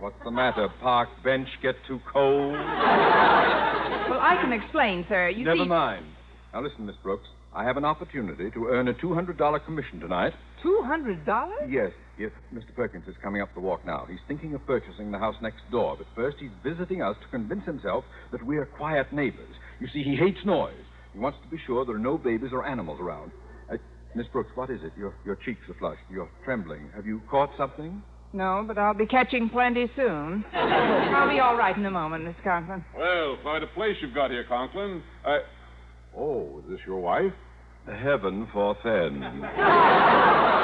What's 0.00 0.16
the 0.24 0.30
matter? 0.30 0.68
Park 0.80 1.08
bench 1.22 1.48
get 1.62 1.74
too 1.86 2.00
cold? 2.12 2.52
Well, 2.54 4.20
I 4.20 4.38
can 4.42 4.52
explain, 4.52 5.04
sir. 5.08 5.28
You 5.28 5.44
Never 5.44 5.58
see, 5.64 5.68
mind. 5.68 6.06
Now 6.52 6.62
listen, 6.62 6.86
Miss 6.86 6.96
Brooks. 7.02 7.26
I 7.54 7.64
have 7.64 7.76
an 7.76 7.84
opportunity 7.84 8.50
to 8.52 8.66
earn 8.68 8.88
a 8.88 8.94
$200 8.94 9.64
commission 9.64 9.98
tonight. 10.00 10.32
two 10.62 10.80
hundred 10.84 11.26
dollars. 11.26 11.68
Yes, 11.68 11.90
yes. 12.18 12.30
Mr. 12.54 12.74
Perkins 12.76 13.04
is 13.08 13.14
coming 13.22 13.42
up 13.42 13.48
the 13.54 13.60
walk 13.60 13.84
now. 13.84 14.06
He's 14.08 14.20
thinking 14.28 14.54
of 14.54 14.64
purchasing 14.66 15.10
the 15.10 15.18
house 15.18 15.34
next 15.42 15.60
door, 15.70 15.96
but 15.98 16.06
first 16.14 16.36
he's 16.40 16.50
visiting 16.64 17.02
us 17.02 17.16
to 17.22 17.28
convince 17.28 17.64
himself 17.64 18.04
that 18.32 18.44
we're 18.46 18.66
quiet 18.66 19.12
neighbors. 19.12 19.54
You 19.80 19.88
see, 19.92 20.02
he 20.04 20.14
hates 20.16 20.38
noise. 20.46 20.74
He 21.12 21.18
wants 21.18 21.38
to 21.44 21.48
be 21.50 21.60
sure 21.66 21.84
there 21.84 21.96
are 21.96 21.98
no 21.98 22.16
babies 22.18 22.50
or 22.52 22.64
animals 22.66 23.00
around. 23.00 23.32
Miss 24.14 24.26
Brooks, 24.28 24.50
what 24.54 24.70
is 24.70 24.80
it? 24.82 24.92
Your, 24.98 25.14
your 25.24 25.36
cheeks 25.36 25.60
are 25.68 25.74
flushed. 25.74 26.02
You're 26.10 26.30
trembling. 26.44 26.90
Have 26.94 27.06
you 27.06 27.20
caught 27.30 27.50
something? 27.56 28.02
No, 28.32 28.64
but 28.66 28.78
I'll 28.78 28.94
be 28.94 29.06
catching 29.06 29.48
plenty 29.48 29.90
soon. 29.96 30.44
I'll 30.54 31.28
be 31.28 31.40
all 31.40 31.56
right 31.56 31.76
in 31.76 31.84
a 31.86 31.90
moment, 31.90 32.24
Miss 32.24 32.36
Conklin. 32.44 32.84
Well, 32.96 33.36
quite 33.42 33.62
a 33.62 33.66
place 33.68 33.96
you've 34.00 34.14
got 34.14 34.30
here, 34.30 34.44
Conklin. 34.48 35.02
Uh, 35.24 35.38
oh, 36.16 36.60
is 36.64 36.70
this 36.70 36.80
your 36.86 37.00
wife? 37.00 37.32
Heaven 37.86 38.46
forfend. 38.52 39.24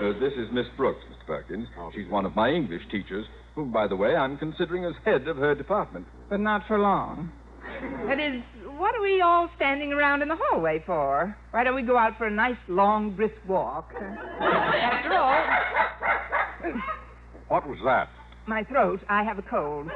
Uh, 0.00 0.18
this 0.18 0.32
is 0.32 0.48
Miss 0.50 0.64
Brooks, 0.78 1.02
Mr. 1.12 1.26
Perkins. 1.26 1.68
She's 1.94 2.08
one 2.08 2.24
of 2.24 2.34
my 2.34 2.48
English 2.48 2.80
teachers, 2.90 3.26
whom, 3.54 3.70
by 3.70 3.86
the 3.86 3.96
way, 3.96 4.16
I'm 4.16 4.38
considering 4.38 4.86
as 4.86 4.94
head 5.04 5.28
of 5.28 5.36
her 5.36 5.54
department. 5.54 6.06
But 6.30 6.40
not 6.40 6.62
for 6.66 6.78
long. 6.78 7.30
That 8.06 8.18
is, 8.18 8.42
what 8.80 8.94
are 8.96 9.02
we 9.02 9.20
all 9.20 9.48
standing 9.56 9.92
around 9.92 10.22
in 10.22 10.28
the 10.28 10.36
hallway 10.40 10.82
for? 10.86 11.36
Why 11.50 11.64
don't 11.64 11.74
we 11.74 11.82
go 11.82 11.98
out 11.98 12.16
for 12.18 12.26
a 12.26 12.30
nice, 12.30 12.56
long, 12.68 13.10
brisk 13.14 13.34
walk? 13.46 13.92
After 14.40 15.12
all, 15.14 15.44
What 17.48 17.66
was 17.68 17.78
that? 17.84 18.08
my 18.46 18.64
throat, 18.64 19.00
I 19.08 19.22
have 19.22 19.38
a 19.38 19.42
cold. 19.42 19.86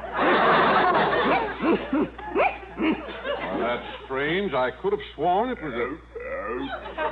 Well, 2.77 3.61
that's 3.61 3.87
strange. 4.05 4.53
I 4.55 4.71
could 4.83 4.93
have 4.93 5.01
sworn 5.15 5.51
it 5.51 5.59
was 5.63 5.73
a. 5.73 5.97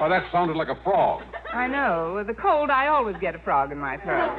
Oh, 0.00 0.08
that 0.08 0.22
sounded 0.30 0.56
like 0.56 0.68
a 0.68 0.80
frog. 0.84 1.22
I 1.52 1.66
know. 1.66 2.12
With 2.16 2.30
a 2.30 2.34
cold, 2.40 2.70
I 2.70 2.86
always 2.86 3.16
get 3.20 3.34
a 3.34 3.38
frog 3.40 3.72
in 3.72 3.78
my 3.78 3.96
throat. 3.96 4.30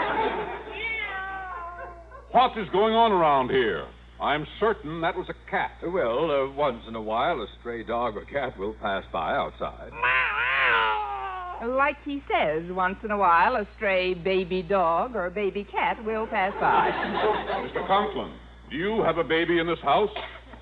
What 2.32 2.58
is 2.58 2.70
going 2.72 2.94
on 2.94 3.12
around 3.12 3.50
here? 3.50 3.86
I'm 4.22 4.46
certain 4.60 5.00
that 5.02 5.16
was 5.16 5.28
a 5.30 5.50
cat. 5.50 5.72
Well, 5.82 6.30
uh, 6.30 6.52
once 6.52 6.84
in 6.88 6.96
a 6.96 7.02
while, 7.02 7.42
a 7.42 7.48
stray 7.60 7.84
dog 7.84 8.18
or 8.18 8.26
cat 8.26 8.58
will 8.60 8.74
pass 8.82 9.04
by 9.14 9.34
outside. 9.34 9.92
Like 11.66 11.98
he 12.04 12.22
says, 12.28 12.64
once 12.72 12.98
in 13.04 13.12
a 13.12 13.18
while, 13.18 13.56
a 13.56 13.68
stray 13.76 14.14
baby 14.14 14.62
dog 14.62 15.16
or 15.16 15.30
baby 15.30 15.66
cat 15.70 16.04
will 16.06 16.28
pass 16.28 16.54
by. 16.60 16.90
Mr. 17.68 17.86
Conklin, 17.88 18.34
do 18.70 18.76
you 18.76 19.04
have 19.06 19.18
a 19.18 19.24
baby 19.24 19.60
in 19.60 19.68
this 19.68 19.80
house? 19.84 20.10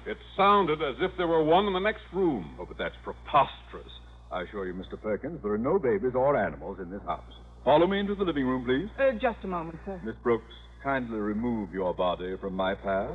It 0.05 0.17
sounded 0.35 0.81
as 0.81 0.95
if 1.01 1.11
there 1.17 1.27
were 1.27 1.43
one 1.43 1.65
in 1.65 1.73
the 1.73 1.79
next 1.79 2.01
room. 2.13 2.55
Oh, 2.59 2.65
but 2.65 2.77
that's 2.77 2.95
preposterous. 3.03 3.91
I 4.31 4.43
assure 4.43 4.67
you, 4.67 4.73
Mr. 4.73 5.01
Perkins, 5.01 5.39
there 5.43 5.53
are 5.53 5.57
no 5.57 5.79
babies 5.79 6.13
or 6.15 6.37
animals 6.37 6.77
in 6.81 6.89
this 6.89 7.01
house. 7.05 7.33
Follow 7.63 7.87
me 7.87 7.99
into 7.99 8.15
the 8.15 8.23
living 8.23 8.45
room, 8.45 8.65
please. 8.65 8.89
Uh, 8.99 9.13
just 9.13 9.43
a 9.43 9.47
moment, 9.47 9.79
sir. 9.85 9.99
Miss 10.05 10.15
Brooks, 10.23 10.53
kindly 10.83 11.17
remove 11.17 11.73
your 11.73 11.93
body 11.93 12.35
from 12.39 12.53
my 12.53 12.75
path, 12.75 13.09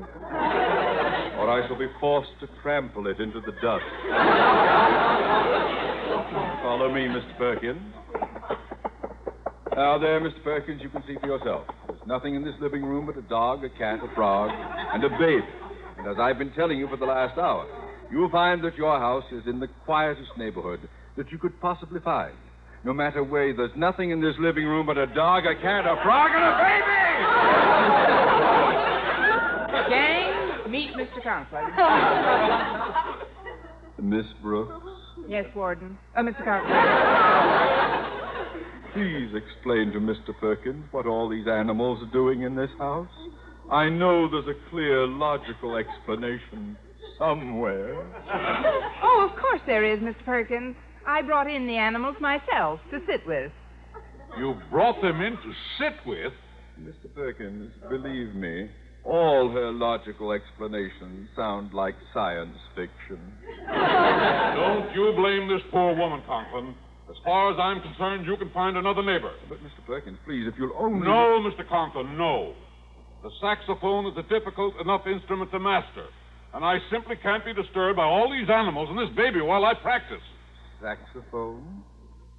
or 1.38 1.50
I 1.50 1.64
shall 1.66 1.78
be 1.78 1.88
forced 2.00 2.30
to 2.40 2.48
trample 2.62 3.06
it 3.06 3.20
into 3.20 3.40
the 3.40 3.52
dust. 3.62 3.84
Follow 6.62 6.92
me, 6.92 7.02
Mr. 7.02 7.38
Perkins. 7.38 7.94
Now, 9.74 9.98
there, 9.98 10.20
Mr. 10.20 10.42
Perkins, 10.44 10.82
you 10.82 10.90
can 10.90 11.02
see 11.06 11.16
for 11.20 11.26
yourself. 11.26 11.64
There's 11.88 12.00
nothing 12.06 12.34
in 12.34 12.44
this 12.44 12.54
living 12.60 12.84
room 12.84 13.06
but 13.06 13.16
a 13.16 13.22
dog, 13.22 13.64
a 13.64 13.70
cat, 13.70 14.00
a 14.02 14.14
frog, 14.14 14.50
and 14.52 15.02
a 15.02 15.08
baby. 15.18 15.46
And 15.98 16.06
as 16.08 16.16
I've 16.20 16.38
been 16.38 16.52
telling 16.52 16.78
you 16.78 16.88
for 16.88 16.96
the 16.96 17.06
last 17.06 17.38
hour, 17.38 17.66
you'll 18.10 18.30
find 18.30 18.62
that 18.64 18.76
your 18.76 18.98
house 18.98 19.24
is 19.32 19.42
in 19.46 19.60
the 19.60 19.68
quietest 19.84 20.30
neighborhood 20.36 20.80
that 21.16 21.30
you 21.30 21.38
could 21.38 21.58
possibly 21.60 22.00
find. 22.00 22.34
No 22.84 22.92
matter 22.92 23.22
where, 23.22 23.54
there's 23.56 23.70
nothing 23.76 24.10
in 24.10 24.20
this 24.20 24.34
living 24.40 24.64
room 24.66 24.86
but 24.86 24.98
a 24.98 25.06
dog, 25.06 25.46
a 25.46 25.54
cat, 25.54 25.86
a 25.86 25.96
frog, 26.02 26.30
and 26.34 26.44
a 26.44 26.52
baby! 26.58 27.02
Gang, 29.88 30.70
meet 30.70 30.91
Mr. 31.02 31.22
Conklin. 31.22 31.64
Miss 34.10 34.26
Brooks, 34.42 34.86
Yes, 35.28 35.44
Warden. 35.54 35.96
Uh, 36.16 36.20
Mr. 36.22 36.44
Conklin. 36.44 36.76
please 38.92 39.30
explain 39.36 39.92
to 39.92 40.00
Mr. 40.00 40.36
Perkins 40.40 40.84
what 40.90 41.06
all 41.06 41.28
these 41.28 41.46
animals 41.46 42.02
are 42.02 42.10
doing 42.12 42.42
in 42.42 42.54
this 42.56 42.70
house. 42.78 43.08
I 43.70 43.88
know 43.88 44.28
there's 44.30 44.48
a 44.48 44.70
clear, 44.70 45.06
logical 45.06 45.76
explanation 45.76 46.76
somewhere. 47.18 47.94
Oh, 49.02 49.28
of 49.30 49.38
course 49.40 49.60
there 49.66 49.84
is, 49.84 50.00
Mr. 50.00 50.24
Perkins. 50.24 50.74
I 51.06 51.22
brought 51.22 51.48
in 51.50 51.66
the 51.66 51.76
animals 51.76 52.16
myself 52.20 52.80
to 52.90 52.98
sit 53.06 53.24
with. 53.26 53.50
You 54.38 54.54
brought 54.70 55.00
them 55.00 55.20
in 55.20 55.32
to 55.34 55.52
sit 55.78 55.94
with? 56.06 56.32
Mr. 56.80 57.12
Perkins, 57.14 57.70
believe 57.88 58.34
me, 58.34 58.68
all 59.04 59.50
her 59.50 59.72
logical 59.72 60.32
explanations 60.32 61.28
sound 61.36 61.72
like 61.74 61.94
science 62.14 62.56
fiction. 62.74 63.18
Don't 63.66 64.94
you 64.94 65.12
blame 65.16 65.48
this 65.48 65.62
poor 65.70 65.94
woman, 65.96 66.22
Conklin. 66.26 66.74
As 67.10 67.16
far 67.24 67.52
as 67.52 67.58
I'm 67.60 67.82
concerned, 67.82 68.26
you 68.26 68.36
can 68.36 68.50
find 68.50 68.76
another 68.76 69.02
neighbor. 69.02 69.32
But, 69.48 69.58
Mr. 69.58 69.84
Perkins, 69.86 70.18
please, 70.24 70.46
if 70.46 70.54
you'll 70.56 70.76
only. 70.78 71.06
No, 71.06 71.42
Mr. 71.44 71.68
Conklin, 71.68 72.16
no. 72.16 72.54
The 73.22 73.30
saxophone 73.40 74.06
is 74.06 74.14
a 74.16 74.22
difficult 74.22 74.74
enough 74.80 75.02
instrument 75.06 75.50
to 75.52 75.58
master, 75.58 76.06
and 76.54 76.64
I 76.64 76.78
simply 76.90 77.16
can't 77.22 77.44
be 77.44 77.52
disturbed 77.54 77.96
by 77.96 78.04
all 78.04 78.30
these 78.30 78.48
animals 78.50 78.88
and 78.90 78.98
this 78.98 79.14
baby 79.16 79.40
while 79.40 79.64
I 79.64 79.74
practice. 79.74 80.22
Saxophone? 80.80 81.84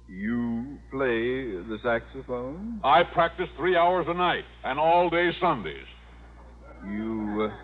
You 0.08 0.76
play 0.90 1.56
the 1.64 1.78
saxophone? 1.82 2.80
I 2.84 3.02
practice 3.14 3.48
three 3.56 3.76
hours 3.76 4.04
a 4.08 4.14
night 4.14 4.44
and 4.62 4.78
all 4.78 5.08
day 5.08 5.30
Sundays. 5.40 5.86
You. 6.90 7.48
Uh, 7.50 7.54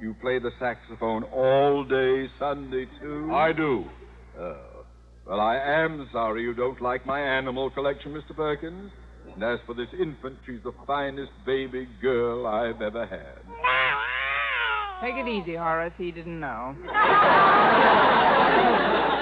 you 0.00 0.14
play 0.22 0.38
the 0.38 0.50
saxophone 0.58 1.24
all 1.24 1.84
day 1.84 2.26
Sunday, 2.38 2.86
too? 3.00 3.30
I 3.34 3.52
do. 3.52 3.84
Oh. 4.38 4.56
Well, 5.26 5.40
I 5.40 5.56
am 5.56 6.08
sorry 6.10 6.42
you 6.42 6.54
don't 6.54 6.80
like 6.80 7.04
my 7.04 7.20
animal 7.20 7.68
collection, 7.70 8.12
Mr. 8.12 8.34
Perkins. 8.34 8.90
And 9.34 9.44
as 9.44 9.58
for 9.66 9.74
this 9.74 9.88
infant, 10.00 10.38
she's 10.46 10.62
the 10.64 10.72
finest 10.86 11.30
baby 11.44 11.86
girl 12.00 12.46
I've 12.46 12.80
ever 12.80 13.06
had. 13.06 13.42
Take 15.02 15.14
it 15.16 15.28
easy, 15.28 15.54
Horace. 15.54 15.92
He 15.98 16.10
didn't 16.10 16.40
know. 16.40 16.74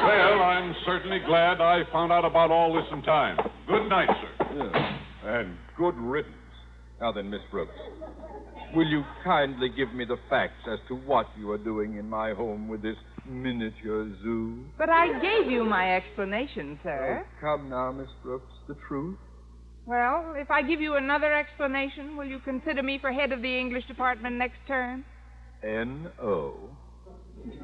Well, 0.07 0.43
I'm 0.43 0.75
certainly 0.87 1.19
glad 1.27 1.61
I 1.61 1.83
found 1.93 2.13
out 2.13 2.25
about 2.25 2.51
all 2.51 2.73
this 2.73 2.85
in 2.93 3.03
time. 3.03 3.37
Good 3.67 3.89
night, 3.89 4.09
sir. 4.09 4.47
Yeah. 4.57 4.99
And 5.39 5.57
good 5.77 5.97
riddance. 5.97 6.35
Now 7.01 7.13
then, 7.13 7.29
Miss 7.31 7.41
Brooks, 7.51 7.75
will 8.75 8.87
you 8.87 9.05
kindly 9.25 9.69
give 9.69 9.93
me 9.95 10.05
the 10.05 10.19
facts 10.29 10.67
as 10.71 10.79
to 10.89 10.95
what 10.95 11.27
you 11.39 11.51
are 11.51 11.59
doing 11.59 11.97
in 11.97 12.09
my 12.09 12.33
home 12.33 12.69
with 12.69 12.83
this 12.83 12.97
miniature 13.27 14.11
zoo? 14.23 14.65
But 14.77 14.91
I 14.91 15.21
gave 15.21 15.51
you 15.51 15.65
my 15.65 15.97
explanation, 15.97 16.79
sir. 16.83 17.25
Oh, 17.25 17.41
come 17.41 17.71
now, 17.71 17.93
Miss 17.93 18.09
Brooks, 18.23 18.53
the 18.67 18.77
truth. 18.89 19.19
Well, 19.87 20.35
if 20.37 20.51
I 20.51 20.63
give 20.63 20.81
you 20.81 20.97
another 20.97 21.33
explanation, 21.33 22.17
will 22.17 22.27
you 22.27 22.41
consider 22.41 22.83
me 22.83 22.99
for 23.01 23.11
head 23.11 23.33
of 23.33 23.41
the 23.41 23.59
English 23.59 23.87
department 23.87 24.37
next 24.37 24.59
term? 24.67 25.05
N.O. 25.63 26.71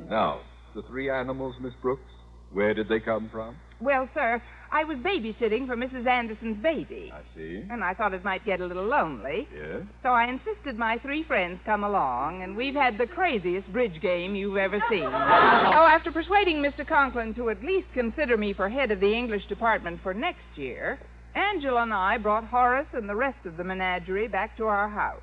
Now, 0.08 0.40
the 0.74 0.82
three 0.88 1.10
animals, 1.10 1.54
Miss 1.60 1.74
Brooks, 1.82 2.10
where 2.50 2.72
did 2.72 2.88
they 2.88 3.00
come 3.00 3.28
from? 3.30 3.56
Well, 3.84 4.08
sir, 4.14 4.40
I 4.72 4.82
was 4.84 4.96
babysitting 4.98 5.66
for 5.66 5.76
Mrs. 5.76 6.06
Anderson's 6.06 6.56
baby. 6.62 7.12
I 7.14 7.20
see. 7.36 7.62
And 7.70 7.84
I 7.84 7.92
thought 7.92 8.14
it 8.14 8.24
might 8.24 8.44
get 8.46 8.60
a 8.62 8.66
little 8.66 8.86
lonely. 8.86 9.46
Yes? 9.54 9.82
So 10.02 10.08
I 10.08 10.26
insisted 10.26 10.78
my 10.78 10.96
three 10.98 11.22
friends 11.22 11.60
come 11.66 11.84
along, 11.84 12.42
and 12.42 12.56
we've 12.56 12.74
had 12.74 12.96
the 12.96 13.06
craziest 13.06 13.70
bridge 13.72 14.00
game 14.00 14.34
you've 14.34 14.56
ever 14.56 14.82
seen. 14.88 15.04
oh, 15.04 15.10
after 15.10 16.10
persuading 16.10 16.56
Mr. 16.56 16.86
Conklin 16.86 17.34
to 17.34 17.50
at 17.50 17.62
least 17.62 17.86
consider 17.92 18.38
me 18.38 18.54
for 18.54 18.70
head 18.70 18.90
of 18.90 19.00
the 19.00 19.12
English 19.12 19.46
department 19.48 20.00
for 20.02 20.14
next 20.14 20.56
year, 20.56 20.98
Angela 21.34 21.82
and 21.82 21.92
I 21.92 22.16
brought 22.16 22.44
Horace 22.44 22.88
and 22.94 23.06
the 23.06 23.16
rest 23.16 23.44
of 23.44 23.58
the 23.58 23.64
menagerie 23.64 24.28
back 24.28 24.56
to 24.56 24.64
our 24.64 24.88
house. 24.88 25.20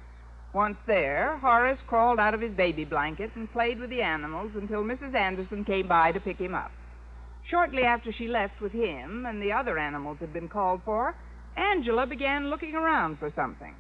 Once 0.54 0.78
there, 0.86 1.40
Horace 1.40 1.80
crawled 1.88 2.20
out 2.20 2.34
of 2.34 2.42
his 2.42 2.54
baby 2.54 2.86
blanket 2.86 3.32
and 3.36 3.52
played 3.52 3.80
with 3.80 3.90
the 3.90 4.02
animals 4.02 4.52
until 4.56 4.84
Mrs. 4.84 5.16
Anderson 5.16 5.66
came 5.66 5.88
by 5.88 6.12
to 6.12 6.20
pick 6.20 6.38
him 6.38 6.54
up. 6.54 6.72
Shortly 7.52 7.84
after 7.84 8.14
she 8.14 8.30
left 8.30 8.62
with 8.62 8.72
him 8.72 9.26
and 9.26 9.42
the 9.42 9.52
other 9.52 9.78
animals 9.78 10.18
had 10.22 10.32
been 10.32 10.48
called 10.48 10.82
for, 10.86 11.14
Angela 11.58 12.08
began 12.08 12.50
looking 12.50 12.76
around 12.76 13.20
for 13.20 13.30
something. 13.36 13.76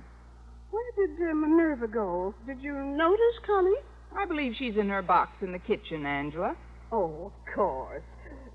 Where 0.71 0.91
did 0.97 1.29
uh, 1.29 1.34
Minerva 1.34 1.88
go? 1.88 2.36
Did 2.45 2.62
you 2.62 2.73
notice, 2.73 3.39
Connie? 3.45 3.79
I 4.13 4.25
believe 4.25 4.55
she's 4.60 4.75
in 4.75 4.89
her 4.89 5.01
box 5.01 5.31
in 5.41 5.53
the 5.53 5.60
kitchen, 5.60 6.05
Angela. 6.05 6.57
Oh, 6.91 7.31
of 7.31 7.55
course. 7.55 8.03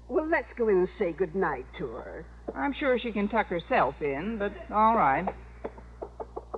Well, 0.08 0.28
let's 0.30 0.52
go 0.58 0.68
in 0.68 0.76
and 0.76 0.88
say 0.98 1.12
good 1.12 1.34
night 1.34 1.64
to 1.78 1.86
her. 1.86 2.26
I'm 2.54 2.74
sure 2.78 2.98
she 2.98 3.10
can 3.10 3.28
tuck 3.28 3.46
herself 3.46 3.94
in, 4.02 4.36
but 4.38 4.52
all 4.70 4.96
right. 4.96 5.26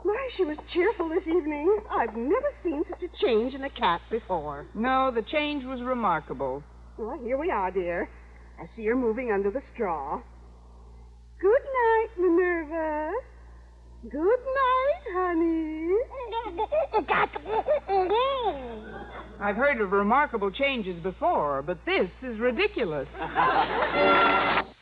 My, 0.04 0.28
she 0.36 0.44
was 0.44 0.58
cheerful 0.72 1.08
this 1.08 1.26
evening. 1.28 1.78
I've 1.90 2.16
never 2.16 2.52
seen 2.64 2.82
such 2.90 3.02
a 3.02 3.24
change 3.24 3.54
in 3.54 3.62
a 3.62 3.70
cat 3.70 4.00
before. 4.10 4.66
No, 4.74 5.12
the 5.14 5.22
change 5.22 5.64
was 5.64 5.80
remarkable. 5.80 6.64
Well, 6.96 7.20
here 7.22 7.38
we 7.38 7.50
are, 7.50 7.70
dear. 7.70 8.08
I 8.60 8.68
see 8.76 8.86
her 8.86 8.96
moving 8.96 9.30
under 9.30 9.50
the 9.50 9.62
straw. 9.74 10.20
Good 11.40 11.50
night, 11.50 12.08
Minerva. 12.18 13.12
Good 14.10 14.18
night, 14.18 15.02
honey. 15.14 15.94
I've 19.40 19.56
heard 19.56 19.80
of 19.80 19.92
remarkable 19.92 20.50
changes 20.50 21.00
before, 21.02 21.62
but 21.62 21.78
this 21.86 22.10
is 22.22 22.40
ridiculous. 22.40 23.06